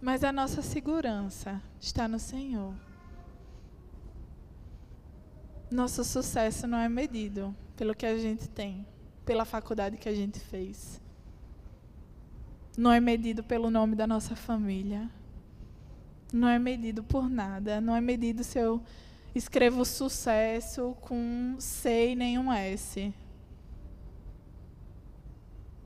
Mas 0.00 0.22
a 0.22 0.30
nossa 0.30 0.62
segurança 0.62 1.60
está 1.80 2.06
no 2.06 2.18
Senhor. 2.18 2.74
Nosso 5.70 6.04
sucesso 6.04 6.66
não 6.66 6.78
é 6.78 6.88
medido 6.88 7.56
pelo 7.74 7.94
que 7.94 8.06
a 8.06 8.16
gente 8.16 8.48
tem, 8.48 8.86
pela 9.24 9.44
faculdade 9.44 9.96
que 9.96 10.08
a 10.08 10.14
gente 10.14 10.38
fez. 10.38 11.00
Não 12.76 12.90
é 12.90 13.00
medido 13.00 13.42
pelo 13.44 13.70
nome 13.70 13.94
da 13.94 14.06
nossa 14.06 14.34
família. 14.34 15.08
Não 16.32 16.48
é 16.48 16.58
medido 16.58 17.04
por 17.04 17.28
nada. 17.28 17.80
Não 17.80 17.94
é 17.94 18.00
medido 18.00 18.42
se 18.42 18.58
eu 18.58 18.82
escrevo 19.34 19.84
sucesso 19.84 20.96
com 21.00 21.56
C 21.58 22.10
e 22.10 22.16
nenhum 22.16 22.52
S. 22.52 23.14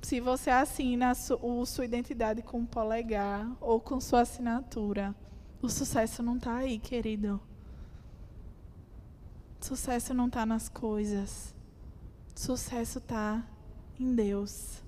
Se 0.01 0.21
você 0.21 0.49
assina 0.49 1.11
a 1.11 1.15
sua 1.15 1.85
identidade 1.85 2.41
com 2.41 2.61
um 2.61 2.67
polegar 2.67 3.51
ou 3.61 3.79
com 3.79 4.01
sua 4.01 4.23
assinatura, 4.23 5.15
o 5.61 5.69
sucesso 5.69 6.23
não 6.23 6.37
está 6.37 6.57
aí, 6.57 6.79
querido. 6.79 7.39
Sucesso 9.61 10.15
não 10.15 10.29
está 10.29 10.47
nas 10.47 10.69
coisas. 10.69 11.55
Sucesso 12.35 12.99
está 12.99 13.45
em 14.01 14.15
Deus. 14.15 14.83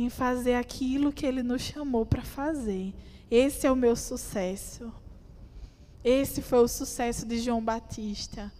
Em 0.00 0.08
fazer 0.08 0.54
aquilo 0.54 1.12
que 1.12 1.26
Ele 1.26 1.42
nos 1.42 1.60
chamou 1.60 2.06
para 2.06 2.22
fazer. 2.22 2.94
Esse 3.30 3.66
é 3.66 3.70
o 3.70 3.76
meu 3.76 3.94
sucesso. 3.94 4.90
Esse 6.02 6.40
foi 6.40 6.60
o 6.60 6.68
sucesso 6.68 7.26
de 7.26 7.38
João 7.38 7.62
Batista, 7.62 8.50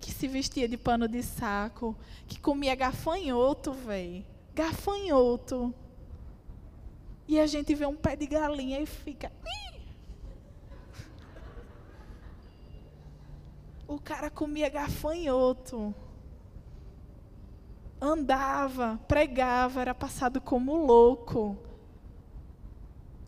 que 0.00 0.10
se 0.10 0.26
vestia 0.26 0.66
de 0.66 0.78
pano 0.78 1.06
de 1.06 1.22
saco, 1.22 1.94
que 2.26 2.40
comia 2.40 2.74
gafanhoto, 2.74 3.72
velho. 3.72 4.24
Gafanhoto. 4.54 5.74
E 7.28 7.38
a 7.38 7.46
gente 7.46 7.74
vê 7.74 7.84
um 7.84 7.94
pé 7.94 8.16
de 8.16 8.26
galinha 8.26 8.80
e 8.80 8.86
fica. 8.86 9.30
O 13.86 14.00
cara 14.00 14.30
comia 14.30 14.70
gafanhoto. 14.70 15.94
Andava, 18.00 19.00
pregava, 19.08 19.80
era 19.80 19.94
passado 19.94 20.40
como 20.40 20.76
louco. 20.76 21.56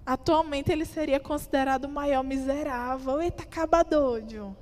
Atualmente 0.07 0.71
ele 0.71 0.85
seria 0.85 1.21
considerado 1.21 1.85
o 1.85 1.89
maior 1.89 2.23
miserável. 2.23 3.21
Eita, 3.21 3.45
cabadódio. 3.45 4.57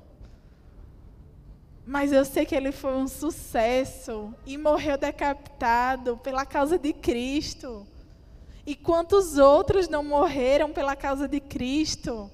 Mas 1.87 2.13
eu 2.13 2.25
sei 2.25 2.45
que 2.45 2.55
ele 2.55 2.71
foi 2.71 2.95
um 2.95 3.09
sucesso 3.09 4.35
e 4.45 4.59
morreu 4.59 4.99
decapitado 4.99 6.19
pela 6.19 6.45
causa 6.45 6.79
de 6.79 6.93
Cristo. 6.93 7.87
E 8.67 8.77
quantos 8.77 9.39
outros 9.39 9.89
não 9.89 10.05
morreram 10.05 10.71
pela 10.71 10.95
causa 10.95 11.27
de 11.27 11.41
Cristo? 11.41 12.31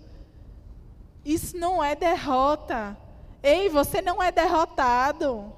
Isso 1.25 1.57
não 1.57 1.83
é 1.83 1.95
derrota. 1.95 2.97
Ei, 3.41 3.69
você 3.69 4.03
não 4.03 4.21
é 4.21 4.33
derrotado. 4.33 5.53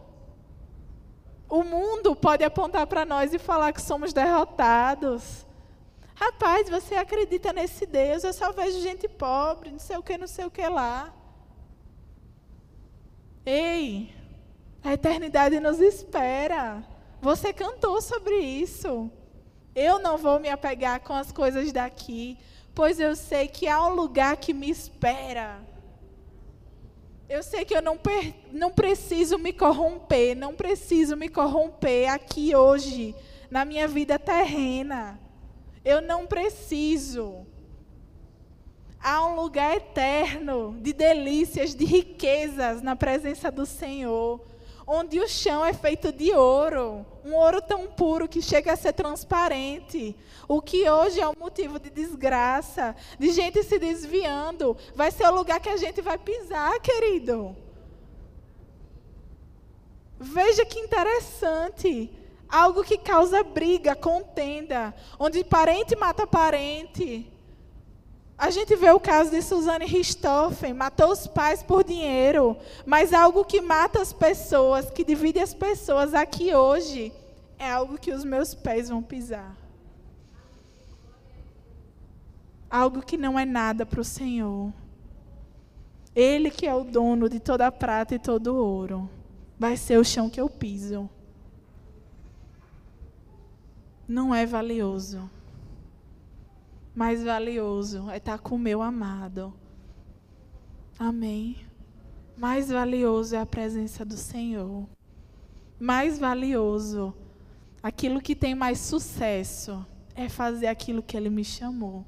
O 1.48 1.62
mundo 1.62 2.16
pode 2.16 2.42
apontar 2.42 2.86
para 2.86 3.04
nós 3.04 3.32
e 3.32 3.38
falar 3.38 3.72
que 3.72 3.80
somos 3.80 4.12
derrotados. 4.12 5.46
Rapaz, 6.14 6.68
você 6.68 6.94
acredita 6.94 7.52
nesse 7.52 7.86
Deus? 7.86 8.24
Eu 8.24 8.32
só 8.32 8.50
vejo 8.52 8.80
gente 8.80 9.06
pobre, 9.06 9.70
não 9.70 9.78
sei 9.78 9.96
o 9.96 10.02
que, 10.02 10.16
não 10.16 10.26
sei 10.26 10.46
o 10.46 10.50
que 10.50 10.66
lá. 10.66 11.12
Ei, 13.44 14.12
a 14.82 14.94
eternidade 14.94 15.60
nos 15.60 15.78
espera. 15.78 16.82
Você 17.20 17.52
cantou 17.52 18.00
sobre 18.00 18.38
isso. 18.38 19.10
Eu 19.74 19.98
não 19.98 20.16
vou 20.16 20.40
me 20.40 20.48
apegar 20.48 21.00
com 21.00 21.12
as 21.12 21.30
coisas 21.30 21.70
daqui, 21.70 22.38
pois 22.74 22.98
eu 22.98 23.14
sei 23.14 23.46
que 23.46 23.68
há 23.68 23.84
um 23.86 23.94
lugar 23.94 24.36
que 24.38 24.54
me 24.54 24.70
espera. 24.70 25.60
Eu 27.28 27.42
sei 27.42 27.64
que 27.64 27.74
eu 27.76 27.82
não, 27.82 27.98
não 28.52 28.70
preciso 28.70 29.36
me 29.36 29.52
corromper, 29.52 30.36
não 30.36 30.54
preciso 30.54 31.16
me 31.16 31.28
corromper 31.28 32.08
aqui 32.08 32.54
hoje, 32.54 33.14
na 33.50 33.64
minha 33.64 33.88
vida 33.88 34.18
terrena. 34.18 35.18
Eu 35.84 36.00
não 36.00 36.26
preciso. 36.26 37.44
Há 39.00 39.26
um 39.26 39.34
lugar 39.34 39.76
eterno 39.76 40.76
de 40.80 40.92
delícias, 40.92 41.74
de 41.74 41.84
riquezas 41.84 42.80
na 42.80 42.94
presença 42.94 43.50
do 43.50 43.66
Senhor 43.66 44.40
onde 44.86 45.18
o 45.18 45.28
chão 45.28 45.64
é 45.64 45.72
feito 45.72 46.12
de 46.12 46.32
ouro, 46.32 47.04
um 47.24 47.34
ouro 47.34 47.60
tão 47.60 47.88
puro 47.88 48.28
que 48.28 48.40
chega 48.40 48.72
a 48.72 48.76
ser 48.76 48.92
transparente. 48.92 50.14
O 50.46 50.62
que 50.62 50.88
hoje 50.88 51.20
é 51.20 51.28
um 51.28 51.34
motivo 51.36 51.80
de 51.80 51.90
desgraça, 51.90 52.94
de 53.18 53.32
gente 53.32 53.64
se 53.64 53.78
desviando, 53.78 54.76
vai 54.94 55.10
ser 55.10 55.26
o 55.26 55.34
lugar 55.34 55.58
que 55.58 55.68
a 55.68 55.76
gente 55.76 56.00
vai 56.00 56.16
pisar, 56.16 56.78
querido. 56.80 57.56
Veja 60.18 60.64
que 60.64 60.78
interessante. 60.78 62.10
Algo 62.48 62.84
que 62.84 62.96
causa 62.96 63.42
briga, 63.42 63.96
contenda, 63.96 64.94
onde 65.18 65.42
parente 65.42 65.96
mata 65.96 66.28
parente. 66.28 67.28
A 68.38 68.50
gente 68.50 68.76
vê 68.76 68.90
o 68.90 69.00
caso 69.00 69.30
de 69.30 69.40
Suzane 69.40 69.86
Richthofen, 69.86 70.74
matou 70.74 71.10
os 71.10 71.26
pais 71.26 71.62
por 71.62 71.82
dinheiro, 71.82 72.54
mas 72.84 73.14
algo 73.14 73.44
que 73.44 73.62
mata 73.62 74.00
as 74.02 74.12
pessoas, 74.12 74.90
que 74.90 75.02
divide 75.02 75.40
as 75.40 75.54
pessoas 75.54 76.12
aqui 76.12 76.54
hoje, 76.54 77.12
é 77.58 77.70
algo 77.70 77.98
que 77.98 78.12
os 78.12 78.24
meus 78.24 78.54
pés 78.54 78.90
vão 78.90 79.02
pisar. 79.02 79.56
Algo 82.68 83.00
que 83.00 83.16
não 83.16 83.38
é 83.38 83.46
nada 83.46 83.86
para 83.86 84.00
o 84.00 84.04
Senhor. 84.04 84.70
Ele 86.14 86.50
que 86.50 86.66
é 86.66 86.74
o 86.74 86.84
dono 86.84 87.30
de 87.30 87.40
toda 87.40 87.66
a 87.66 87.72
prata 87.72 88.14
e 88.14 88.18
todo 88.18 88.48
o 88.48 88.56
ouro, 88.56 89.08
vai 89.58 89.78
ser 89.78 89.98
o 89.98 90.04
chão 90.04 90.28
que 90.28 90.40
eu 90.40 90.50
piso. 90.50 91.08
Não 94.06 94.34
é 94.34 94.44
valioso 94.44 95.30
mais 96.96 97.22
valioso 97.22 98.08
é 98.08 98.16
estar 98.16 98.38
com 98.38 98.54
o 98.54 98.58
meu 98.58 98.80
amado. 98.80 99.52
Amém. 100.98 101.58
Mais 102.38 102.70
valioso 102.70 103.36
é 103.36 103.38
a 103.38 103.44
presença 103.44 104.02
do 104.02 104.16
Senhor. 104.16 104.88
Mais 105.78 106.18
valioso, 106.18 107.14
aquilo 107.82 108.18
que 108.18 108.34
tem 108.34 108.54
mais 108.54 108.78
sucesso, 108.78 109.86
é 110.14 110.26
fazer 110.26 110.68
aquilo 110.68 111.02
que 111.02 111.14
Ele 111.14 111.28
me 111.28 111.44
chamou. 111.44 112.02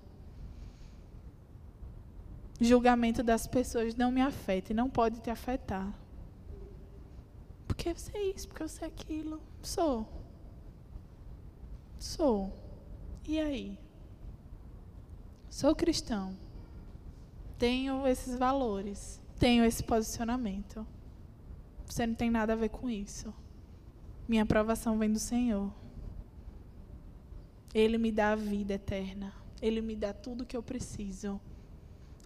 Julgamento 2.59 3.23
das 3.23 3.47
pessoas 3.47 3.95
não 3.95 4.11
me 4.11 4.23
afeta 4.23 4.73
e 4.73 4.75
não 4.75 4.89
pode 4.89 5.21
te 5.21 5.29
afetar. 5.29 5.93
Porque 7.67 7.91
eu 7.91 7.97
sei 7.97 8.33
isso, 8.33 8.49
porque 8.49 8.63
eu 8.63 8.69
sei 8.69 8.89
aquilo. 8.89 9.39
Sou. 9.61 10.09
Sou. 11.99 12.51
E 13.27 13.39
aí? 13.39 13.79
Sou 15.51 15.75
cristão. 15.75 16.37
Tenho 17.59 18.07
esses 18.07 18.39
valores. 18.39 19.21
Tenho 19.39 19.65
esse 19.65 19.83
posicionamento. 19.83 20.87
Você 21.87 22.07
não 22.07 22.15
tem 22.15 22.31
nada 22.31 22.53
a 22.53 22.57
ver 22.57 22.69
com 22.69 22.89
isso. 22.89 23.33
Minha 24.29 24.43
aprovação 24.43 24.99
vem 24.99 25.11
do 25.11 25.19
Senhor. 25.19 25.73
Ele 27.75 27.99
me 27.99 28.13
dá 28.13 28.33
a 28.33 28.37
vida 28.37 28.75
eterna. 28.75 29.33
Ele 29.61 29.81
me 29.81 29.97
dá 29.97 30.13
tudo 30.13 30.43
o 30.43 30.47
que 30.47 30.57
eu 30.57 30.63
preciso. 30.63 31.41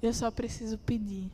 Eu 0.02 0.12
só 0.12 0.30
preciso 0.30 0.76
pedir. 0.78 1.30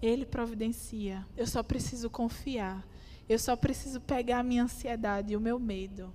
Ele 0.00 0.24
providencia. 0.24 1.26
Eu 1.36 1.46
só 1.46 1.62
preciso 1.62 2.08
confiar. 2.08 2.86
Eu 3.28 3.38
só 3.38 3.54
preciso 3.54 4.00
pegar 4.00 4.38
a 4.38 4.42
minha 4.42 4.64
ansiedade 4.64 5.32
e 5.32 5.36
o 5.36 5.40
meu 5.40 5.58
medo. 5.58 6.12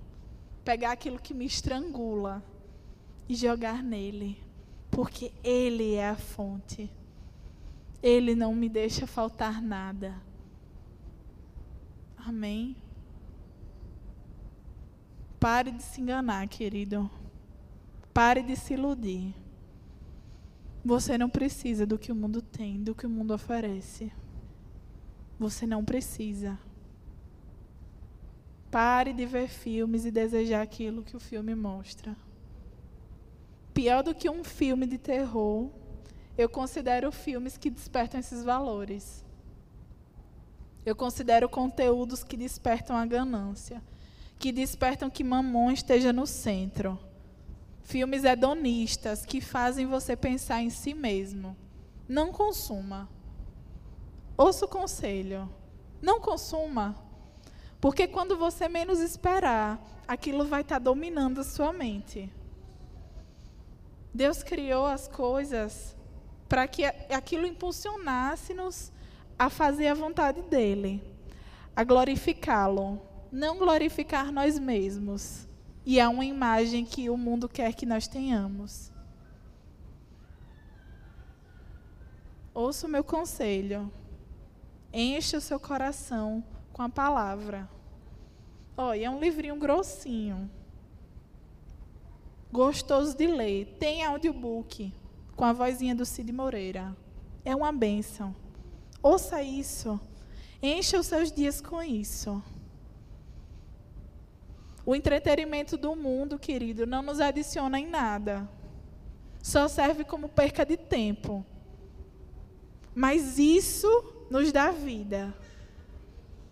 Pegar 0.64 0.92
aquilo 0.92 1.18
que 1.18 1.32
me 1.32 1.46
estrangula 1.46 2.42
e 3.28 3.34
jogar 3.34 3.82
nele, 3.82 4.38
porque 4.90 5.32
ele 5.42 5.94
é 5.94 6.08
a 6.08 6.16
fonte. 6.16 6.90
Ele 8.02 8.34
não 8.34 8.54
me 8.54 8.68
deixa 8.68 9.06
faltar 9.06 9.60
nada. 9.60 10.14
Amém. 12.16 12.76
Pare 15.40 15.70
de 15.70 15.82
se 15.82 16.00
enganar, 16.00 16.46
querido. 16.48 17.10
Pare 18.12 18.42
de 18.42 18.56
se 18.56 18.74
iludir. 18.74 19.34
Você 20.84 21.18
não 21.18 21.28
precisa 21.28 21.84
do 21.84 21.98
que 21.98 22.12
o 22.12 22.14
mundo 22.14 22.40
tem, 22.40 22.82
do 22.82 22.94
que 22.94 23.06
o 23.06 23.10
mundo 23.10 23.34
oferece. 23.34 24.12
Você 25.38 25.66
não 25.66 25.84
precisa. 25.84 26.58
Pare 28.70 29.12
de 29.12 29.26
ver 29.26 29.48
filmes 29.48 30.04
e 30.04 30.10
desejar 30.10 30.62
aquilo 30.62 31.02
que 31.02 31.16
o 31.16 31.20
filme 31.20 31.54
mostra 31.54 32.16
pior 33.76 34.02
do 34.02 34.14
que 34.14 34.30
um 34.30 34.42
filme 34.42 34.86
de 34.86 34.96
terror, 34.96 35.68
eu 36.38 36.48
considero 36.48 37.12
filmes 37.12 37.58
que 37.58 37.68
despertam 37.68 38.18
esses 38.18 38.42
valores. 38.42 39.22
Eu 40.86 40.96
considero 40.96 41.46
conteúdos 41.46 42.24
que 42.24 42.38
despertam 42.38 42.96
a 42.96 43.04
ganância, 43.04 43.82
que 44.38 44.50
despertam 44.50 45.10
que 45.10 45.22
mamão 45.22 45.70
esteja 45.70 46.10
no 46.10 46.26
centro. 46.26 46.98
Filmes 47.82 48.24
hedonistas 48.24 49.26
que 49.26 49.42
fazem 49.42 49.84
você 49.84 50.16
pensar 50.16 50.62
em 50.62 50.70
si 50.70 50.94
mesmo. 50.94 51.54
Não 52.08 52.32
consuma. 52.32 53.06
Ouça 54.38 54.64
o 54.64 54.68
conselho. 54.68 55.52
Não 56.00 56.18
consuma. 56.18 56.96
Porque 57.78 58.08
quando 58.08 58.38
você 58.38 58.70
menos 58.70 59.00
esperar, 59.00 59.78
aquilo 60.08 60.46
vai 60.46 60.62
estar 60.62 60.78
dominando 60.78 61.42
a 61.42 61.44
sua 61.44 61.74
mente. 61.74 62.32
Deus 64.16 64.42
criou 64.42 64.86
as 64.86 65.06
coisas 65.06 65.94
para 66.48 66.66
que 66.66 66.86
aquilo 66.86 67.46
impulsionasse-nos 67.46 68.90
a 69.38 69.50
fazer 69.50 69.88
a 69.88 69.94
vontade 69.94 70.40
dEle, 70.40 71.04
a 71.74 71.84
glorificá-lo, 71.84 72.98
não 73.30 73.58
glorificar 73.58 74.32
nós 74.32 74.58
mesmos. 74.58 75.46
E 75.84 76.00
é 76.00 76.08
uma 76.08 76.24
imagem 76.24 76.82
que 76.82 77.10
o 77.10 77.16
mundo 77.18 77.46
quer 77.46 77.74
que 77.74 77.84
nós 77.84 78.08
tenhamos. 78.08 78.90
Ouça 82.54 82.86
o 82.86 82.90
meu 82.90 83.04
conselho. 83.04 83.92
Encha 84.90 85.36
o 85.36 85.42
seu 85.42 85.60
coração 85.60 86.42
com 86.72 86.80
a 86.80 86.88
palavra. 86.88 87.68
Olha, 88.78 89.04
é 89.04 89.10
um 89.10 89.20
livrinho 89.20 89.56
grossinho 89.56 90.50
gostoso 92.56 93.14
de 93.14 93.26
ler. 93.26 93.76
Tem 93.78 94.02
audiobook 94.02 94.90
com 95.36 95.44
a 95.44 95.52
vozinha 95.52 95.94
do 95.94 96.06
Cid 96.06 96.32
Moreira. 96.32 96.96
É 97.44 97.54
uma 97.54 97.70
bênção. 97.70 98.34
Ouça 99.02 99.42
isso. 99.42 100.00
Encha 100.62 100.98
os 100.98 101.06
seus 101.06 101.30
dias 101.30 101.60
com 101.60 101.82
isso. 101.82 102.42
O 104.86 104.94
entretenimento 104.94 105.76
do 105.76 105.94
mundo, 105.94 106.38
querido, 106.38 106.86
não 106.86 107.02
nos 107.02 107.20
adiciona 107.20 107.78
em 107.78 107.86
nada. 107.86 108.48
Só 109.42 109.68
serve 109.68 110.02
como 110.02 110.26
perca 110.26 110.64
de 110.64 110.78
tempo. 110.78 111.44
Mas 112.94 113.38
isso 113.38 113.86
nos 114.30 114.50
dá 114.50 114.70
vida. 114.70 115.34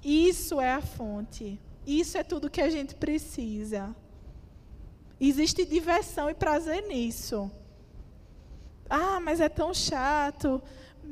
Isso 0.05 0.61
é 0.61 0.71
a 0.71 0.83
fonte. 0.83 1.59
Isso 1.87 2.19
é 2.19 2.23
tudo 2.23 2.51
que 2.51 2.61
a 2.61 2.69
gente 2.69 2.95
precisa. 2.95 3.97
Existe 5.21 5.65
diversão 5.65 6.29
e 6.29 6.35
prazer 6.35 6.87
nisso. 6.87 7.51
Ah, 8.89 9.21
mas 9.21 9.41
é 9.41 9.49
tão 9.49 9.73
chato, 9.73 10.63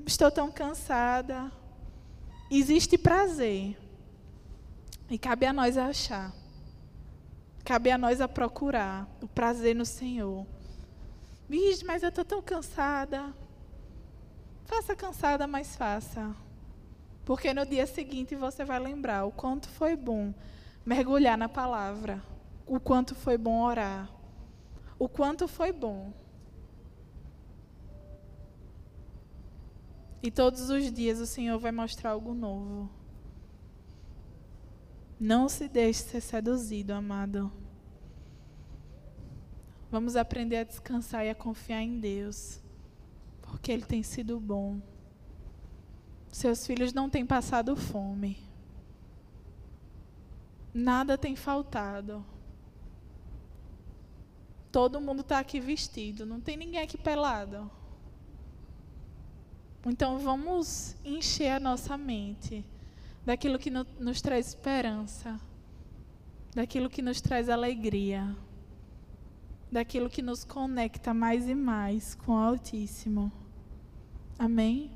estou 0.06 0.30
tão 0.30 0.50
cansada. 0.50 1.50
Existe 2.50 2.98
prazer. 2.98 3.76
E 5.08 5.18
cabe 5.18 5.46
a 5.46 5.52
nós 5.52 5.76
achar. 5.76 6.32
Cabe 7.64 7.90
a 7.90 7.98
nós 7.98 8.20
a 8.20 8.28
procurar 8.28 9.08
o 9.22 9.28
prazer 9.28 9.74
no 9.74 9.86
Senhor. 9.86 10.46
Vixe, 11.48 11.84
mas 11.84 12.02
eu 12.02 12.08
estou 12.08 12.24
tão 12.24 12.42
cansada. 12.42 13.32
Faça 14.64 14.96
cansada, 14.96 15.46
mas 15.46 15.76
faça. 15.76 16.34
Porque 17.24 17.54
no 17.54 17.64
dia 17.64 17.86
seguinte 17.86 18.34
você 18.34 18.64
vai 18.64 18.80
lembrar 18.80 19.24
o 19.24 19.30
quanto 19.30 19.68
foi 19.68 19.94
bom 19.94 20.34
mergulhar 20.84 21.38
na 21.38 21.48
palavra 21.48 22.31
o 22.66 22.80
quanto 22.80 23.14
foi 23.14 23.36
bom 23.36 23.62
orar. 23.62 24.10
O 24.98 25.08
quanto 25.08 25.48
foi 25.48 25.72
bom. 25.72 26.12
E 30.22 30.30
todos 30.30 30.70
os 30.70 30.92
dias 30.92 31.18
o 31.18 31.26
Senhor 31.26 31.58
vai 31.58 31.72
mostrar 31.72 32.10
algo 32.10 32.32
novo. 32.32 32.88
Não 35.18 35.48
se 35.48 35.68
deixe 35.68 36.02
ser 36.02 36.20
seduzido, 36.20 36.92
amado. 36.92 37.52
Vamos 39.90 40.16
aprender 40.16 40.56
a 40.56 40.64
descansar 40.64 41.26
e 41.26 41.30
a 41.30 41.34
confiar 41.34 41.82
em 41.82 42.00
Deus, 42.00 42.62
porque 43.42 43.70
Ele 43.70 43.84
tem 43.84 44.02
sido 44.02 44.40
bom. 44.40 44.80
Seus 46.30 46.66
filhos 46.66 46.94
não 46.94 47.10
têm 47.10 47.26
passado 47.26 47.76
fome. 47.76 48.38
Nada 50.72 51.18
tem 51.18 51.36
faltado. 51.36 52.24
Todo 54.72 55.02
mundo 55.02 55.20
está 55.20 55.38
aqui 55.38 55.60
vestido, 55.60 56.24
não 56.24 56.40
tem 56.40 56.56
ninguém 56.56 56.80
aqui 56.80 56.96
pelado. 56.96 57.70
Então 59.84 60.18
vamos 60.18 60.96
encher 61.04 61.50
a 61.50 61.60
nossa 61.60 61.98
mente 61.98 62.64
daquilo 63.22 63.58
que 63.58 63.70
no, 63.70 63.86
nos 64.00 64.22
traz 64.22 64.48
esperança, 64.48 65.38
daquilo 66.54 66.88
que 66.88 67.02
nos 67.02 67.20
traz 67.20 67.50
alegria, 67.50 68.34
daquilo 69.70 70.08
que 70.08 70.22
nos 70.22 70.42
conecta 70.42 71.12
mais 71.12 71.46
e 71.46 71.54
mais 71.54 72.14
com 72.14 72.32
o 72.32 72.36
Altíssimo. 72.36 73.30
Amém? 74.38 74.90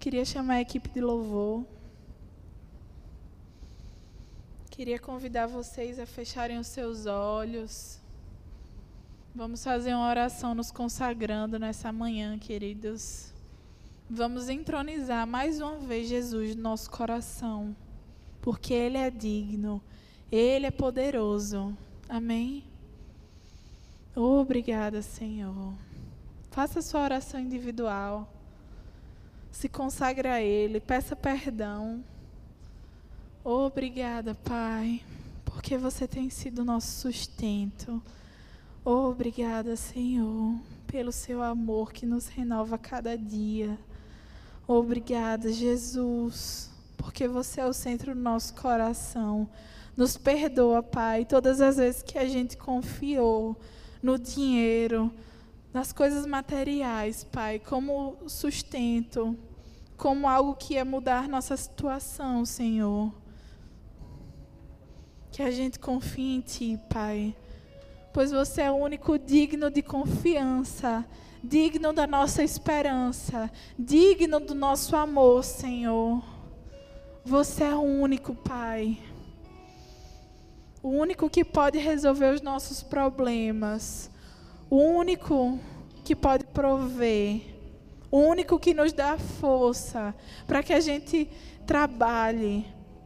Queria 0.00 0.24
chamar 0.24 0.54
a 0.54 0.60
equipe 0.60 0.88
de 0.88 1.00
louvor. 1.00 1.64
Queria 4.70 4.98
convidar 4.98 5.46
vocês 5.46 6.00
a 6.00 6.06
fecharem 6.06 6.58
os 6.58 6.66
seus 6.66 7.06
olhos. 7.06 8.01
Vamos 9.34 9.64
fazer 9.64 9.94
uma 9.94 10.10
oração 10.10 10.54
nos 10.54 10.70
consagrando 10.70 11.58
nessa 11.58 11.90
manhã, 11.90 12.38
queridos. 12.38 13.32
Vamos 14.08 14.50
entronizar 14.50 15.26
mais 15.26 15.58
uma 15.58 15.78
vez 15.78 16.06
Jesus 16.06 16.54
no 16.54 16.60
nosso 16.60 16.90
coração, 16.90 17.74
porque 18.42 18.74
Ele 18.74 18.98
é 18.98 19.10
digno, 19.10 19.80
Ele 20.30 20.66
é 20.66 20.70
poderoso. 20.70 21.74
Amém? 22.10 22.62
Obrigada, 24.14 25.00
Senhor. 25.00 25.72
Faça 26.50 26.82
sua 26.82 27.02
oração 27.02 27.40
individual. 27.40 28.30
Se 29.50 29.66
consagre 29.66 30.28
a 30.28 30.42
Ele, 30.42 30.78
peça 30.78 31.16
perdão. 31.16 32.04
Obrigada, 33.42 34.34
Pai, 34.34 35.02
porque 35.42 35.78
você 35.78 36.06
tem 36.06 36.28
sido 36.28 36.62
nosso 36.62 37.00
sustento. 37.00 38.02
Obrigada, 38.84 39.76
Senhor, 39.76 40.58
pelo 40.88 41.12
seu 41.12 41.40
amor 41.40 41.92
que 41.92 42.04
nos 42.04 42.26
renova 42.26 42.76
cada 42.76 43.16
dia. 43.16 43.78
Obrigada, 44.66 45.52
Jesus, 45.52 46.68
porque 46.96 47.28
você 47.28 47.60
é 47.60 47.64
o 47.64 47.72
centro 47.72 48.12
do 48.12 48.20
nosso 48.20 48.52
coração. 48.54 49.48
Nos 49.96 50.16
perdoa, 50.16 50.82
Pai, 50.82 51.24
todas 51.24 51.60
as 51.60 51.76
vezes 51.76 52.02
que 52.02 52.18
a 52.18 52.26
gente 52.26 52.56
confiou 52.56 53.56
no 54.02 54.18
dinheiro, 54.18 55.14
nas 55.72 55.92
coisas 55.92 56.26
materiais, 56.26 57.22
Pai, 57.22 57.60
como 57.60 58.16
sustento, 58.26 59.38
como 59.96 60.28
algo 60.28 60.56
que 60.56 60.74
ia 60.74 60.84
mudar 60.84 61.28
nossa 61.28 61.56
situação, 61.56 62.44
Senhor. 62.44 63.14
Que 65.30 65.40
a 65.40 65.52
gente 65.52 65.78
confie 65.78 66.34
em 66.34 66.40
Ti, 66.40 66.80
Pai, 66.90 67.36
pois 68.12 68.30
você 68.30 68.62
é 68.62 68.70
o 68.70 68.76
único 68.76 69.18
digno 69.18 69.70
de 69.70 69.82
confiança, 69.82 71.04
digno 71.42 71.92
da 71.92 72.06
nossa 72.06 72.42
esperança, 72.42 73.50
digno 73.78 74.40
do 74.40 74.54
nosso 74.54 74.94
amor, 74.96 75.44
Senhor. 75.44 76.22
Você 77.24 77.64
é 77.64 77.74
o 77.74 77.80
único, 77.80 78.34
Pai. 78.34 78.98
O 80.82 80.88
único 80.88 81.30
que 81.30 81.44
pode 81.44 81.78
resolver 81.78 82.34
os 82.34 82.42
nossos 82.42 82.82
problemas 82.82 84.10
o 84.72 84.76
único 84.76 85.60
que 86.02 86.16
pode 86.16 86.44
prover, 86.44 87.42
o 88.10 88.16
único 88.20 88.58
que 88.58 88.72
nos 88.72 88.90
dá 88.90 89.18
força 89.18 90.14
para 90.46 90.62
que 90.62 90.72
a 90.72 90.80
gente 90.80 91.28
trabalhe, 91.66 92.64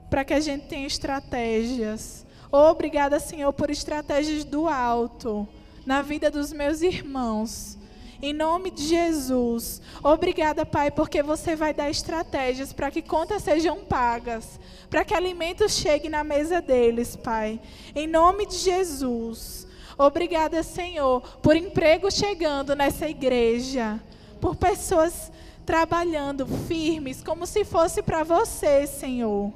para 0.09 0.25
que 0.25 0.33
a 0.33 0.39
gente 0.39 0.69
tenha 0.69 0.87
estratégias. 0.87 2.25
Obrigada, 2.51 3.18
Senhor, 3.18 3.53
por 3.53 3.70
estratégias 3.70 4.44
do 4.44 4.68
alto 4.68 5.47
na 5.84 6.03
vida 6.03 6.30
dos 6.30 6.53
meus 6.53 6.82
irmãos. 6.82 7.78
Em 8.20 8.32
nome 8.32 8.70
de 8.70 8.82
Jesus. 8.84 9.80
Obrigada, 10.03 10.64
Pai, 10.64 10.90
porque 10.90 11.22
você 11.22 11.55
vai 11.55 11.74
dar 11.74 11.90
estratégias 11.90 12.72
para 12.72 12.90
que 12.90 13.03
contas 13.03 13.42
sejam 13.42 13.84
pagas, 13.84 14.59
para 14.88 15.05
que 15.05 15.14
alimentos 15.14 15.72
cheguem 15.72 16.11
na 16.11 16.24
mesa 16.24 16.62
deles, 16.62 17.14
Pai. 17.14 17.61
Em 17.94 18.07
nome 18.07 18.47
de 18.47 18.57
Jesus. 18.57 19.66
Obrigada, 19.99 20.62
Senhor, 20.62 21.20
por 21.42 21.57
emprego 21.57 22.11
chegando 22.11 22.74
nessa 22.74 23.09
igreja, 23.09 24.01
por 24.40 24.57
pessoas 24.57 25.30
trabalhando 25.64 26.47
firmes, 26.47 27.22
como 27.22 27.47
se 27.47 27.64
fosse 27.64 28.03
para 28.03 28.22
você, 28.22 28.86
Senhor. 28.86 29.53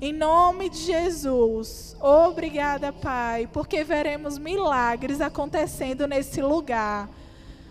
Em 0.00 0.12
nome 0.12 0.68
de 0.68 0.78
Jesus, 0.78 1.96
obrigada, 2.00 2.92
Pai, 2.92 3.48
porque 3.50 3.82
veremos 3.82 4.38
milagres 4.38 5.22
acontecendo 5.22 6.06
nesse 6.06 6.42
lugar. 6.42 7.08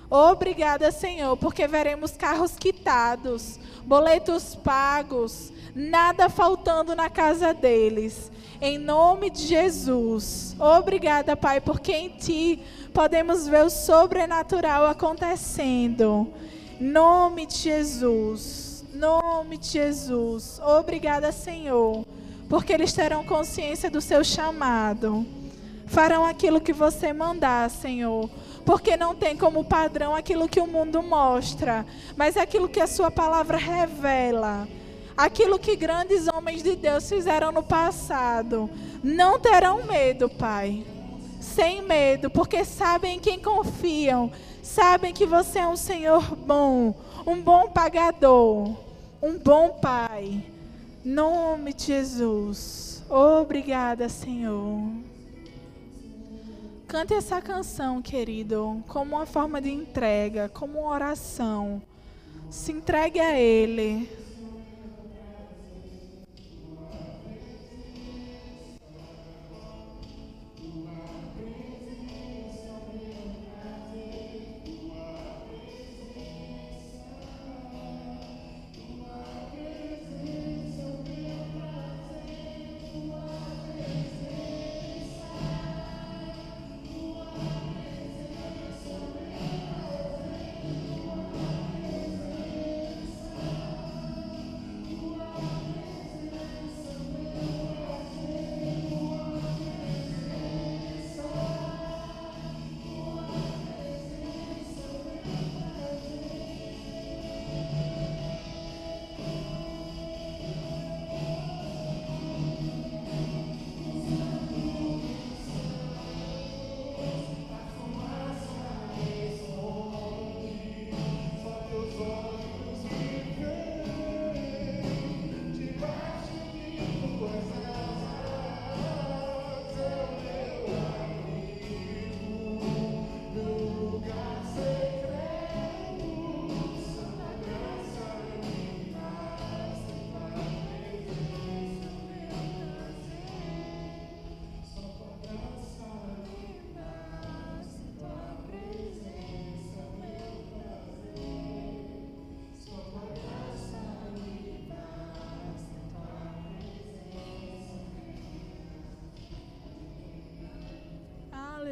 Obrigada, 0.10 0.92
Senhor, 0.92 1.38
porque 1.38 1.68
veremos 1.68 2.12
carros 2.12 2.56
quitados, 2.56 3.60
boletos 3.86 4.56
pagos, 4.56 5.52
nada 5.76 6.28
faltando 6.28 6.96
na 6.96 7.10
casa 7.10 7.54
deles. 7.54 8.32
Em 8.60 8.80
nome 8.80 9.30
de 9.30 9.46
Jesus. 9.46 10.56
Obrigada, 10.60 11.36
Pai, 11.36 11.62
porque 11.62 11.92
em 11.92 12.10
Ti 12.10 12.60
podemos 12.94 13.48
ver 13.48 13.66
o 13.66 13.70
sobrenatural 13.70 14.88
acontecendo. 14.88 16.28
Nome 16.80 17.46
de 17.46 17.58
Jesus. 17.58 18.75
Nome 18.96 19.58
de 19.58 19.68
Jesus. 19.68 20.60
Obrigada, 20.60 21.32
Senhor, 21.32 22.06
porque 22.50 22.74
eles 22.74 22.94
terão 22.94 23.24
consciência 23.24 23.90
do 23.90 24.02
seu 24.02 24.24
chamado. 24.24 25.26
Farão 25.88 26.26
aquilo 26.26 26.62
que 26.62 26.74
você 26.74 27.14
mandar, 27.14 27.70
Senhor 27.70 28.30
porque 28.66 28.98
não 28.98 29.14
tem 29.14 29.38
como 29.38 29.64
padrão 29.64 30.16
aquilo 30.16 30.50
que 30.50 30.60
o 30.60 30.66
mundo 30.66 31.04
mostra, 31.04 31.86
mas 32.18 32.36
aquilo 32.36 32.68
que 32.68 32.82
a 32.82 32.88
sua 32.88 33.12
palavra 33.12 33.58
revela 33.58 34.68
aquilo 35.16 35.58
que 35.58 35.76
grandes 35.76 36.28
homens 36.28 36.62
de 36.62 36.76
Deus 36.76 37.08
fizeram 37.08 37.52
no 37.52 37.64
passado. 37.64 38.70
Não 39.04 39.40
terão 39.40 39.86
medo, 39.86 40.30
Pai. 40.30 40.86
Sem 41.40 41.82
medo, 41.82 42.30
porque 42.30 42.66
sabem 42.66 43.18
em 43.18 43.20
quem 43.20 43.40
confiam. 43.40 44.32
Sabem 44.62 45.14
que 45.14 45.26
você 45.26 45.60
é 45.60 45.68
um 45.68 45.76
Senhor 45.76 46.36
bom, 46.36 46.94
um 47.26 47.40
bom 47.40 47.70
pagador, 47.70 48.76
um 49.26 49.40
bom 49.40 49.72
Pai. 49.82 50.46
Nome 51.04 51.74
de 51.74 51.86
Jesus. 51.86 53.04
Obrigada, 53.10 54.08
Senhor. 54.08 54.88
Cante 56.88 57.16
essa 57.16 57.42
canção, 57.42 58.04
querido, 58.04 58.84
como 58.88 59.16
uma 59.16 59.26
forma 59.26 59.60
de 59.60 59.72
entrega, 59.72 60.48
como 60.50 60.82
uma 60.82 60.92
oração. 60.92 61.82
Se 62.52 62.72
entregue 62.72 63.20
a 63.20 63.40
Ele. 63.40 64.08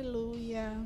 Aleluia. 0.04 0.86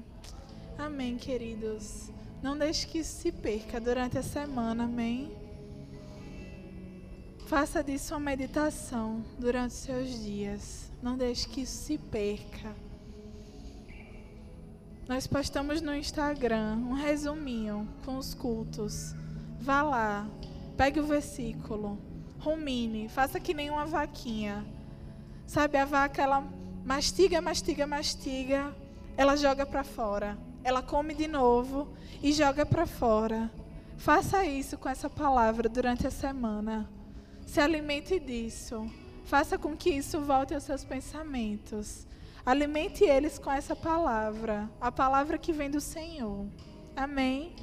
Amém, 0.78 1.18
queridos. 1.18 2.12
Não 2.40 2.56
deixe 2.56 2.86
que 2.86 3.04
se 3.04 3.32
perca 3.32 3.82
durante 3.82 4.16
a 4.16 4.22
semana, 4.22 4.84
amém? 4.84 5.36
Faça 7.48 7.84
disso 7.84 8.14
uma 8.14 8.20
meditação 8.20 9.26
durante 9.40 9.72
os 9.72 9.78
seus 9.78 10.24
dias. 10.24 10.92
Não 11.02 11.18
deixe 11.18 11.50
que 11.50 11.62
isso 11.62 11.84
se 11.84 11.98
perca. 11.98 12.76
Nós 15.08 15.26
postamos 15.26 15.82
no 15.82 15.96
Instagram 15.96 16.76
um 16.76 16.94
resuminho 16.94 17.90
com 18.06 18.20
os 18.20 18.36
cultos. 18.36 19.16
Vá 19.60 19.82
lá, 19.82 20.30
pegue 20.78 21.00
o 21.00 21.08
versículo, 21.08 21.98
rumine, 22.38 23.10
faça 23.10 23.40
que 23.40 23.56
nem 23.56 23.72
uma 23.72 23.88
vaquinha. 23.88 24.64
Sabe, 25.48 25.80
a 25.80 25.86
vaca, 25.86 26.22
ela 26.22 26.48
mastiga, 26.86 27.42
mastiga, 27.42 27.88
mastiga, 27.88 28.76
ela 29.18 29.36
joga 29.36 29.66
para 29.66 29.84
fora. 29.84 30.38
Ela 30.64 30.84
come 30.84 31.16
de 31.16 31.28
novo 31.28 31.90
e 32.22 32.32
joga 32.32 32.66
para 32.66 32.86
fora. 32.86 33.52
Faça 33.98 34.46
isso 34.46 34.78
com 34.78 34.88
essa 34.88 35.10
palavra 35.10 35.68
durante 35.68 36.06
a 36.06 36.12
semana. 36.12 36.88
Se 37.46 37.60
alimente 37.60 38.20
disso. 38.20 38.88
Faça 39.26 39.58
com 39.58 39.76
que 39.76 39.90
isso 39.90 40.22
volte 40.22 40.54
aos 40.54 40.64
seus 40.64 40.86
pensamentos. 40.86 42.06
Alimente 42.46 43.04
eles 43.04 43.38
com 43.38 43.52
essa 43.52 43.76
palavra, 43.76 44.70
a 44.80 44.90
palavra 44.90 45.38
que 45.38 45.52
vem 45.52 45.70
do 45.70 45.82
Senhor. 45.82 46.46
Amém. 46.96 47.54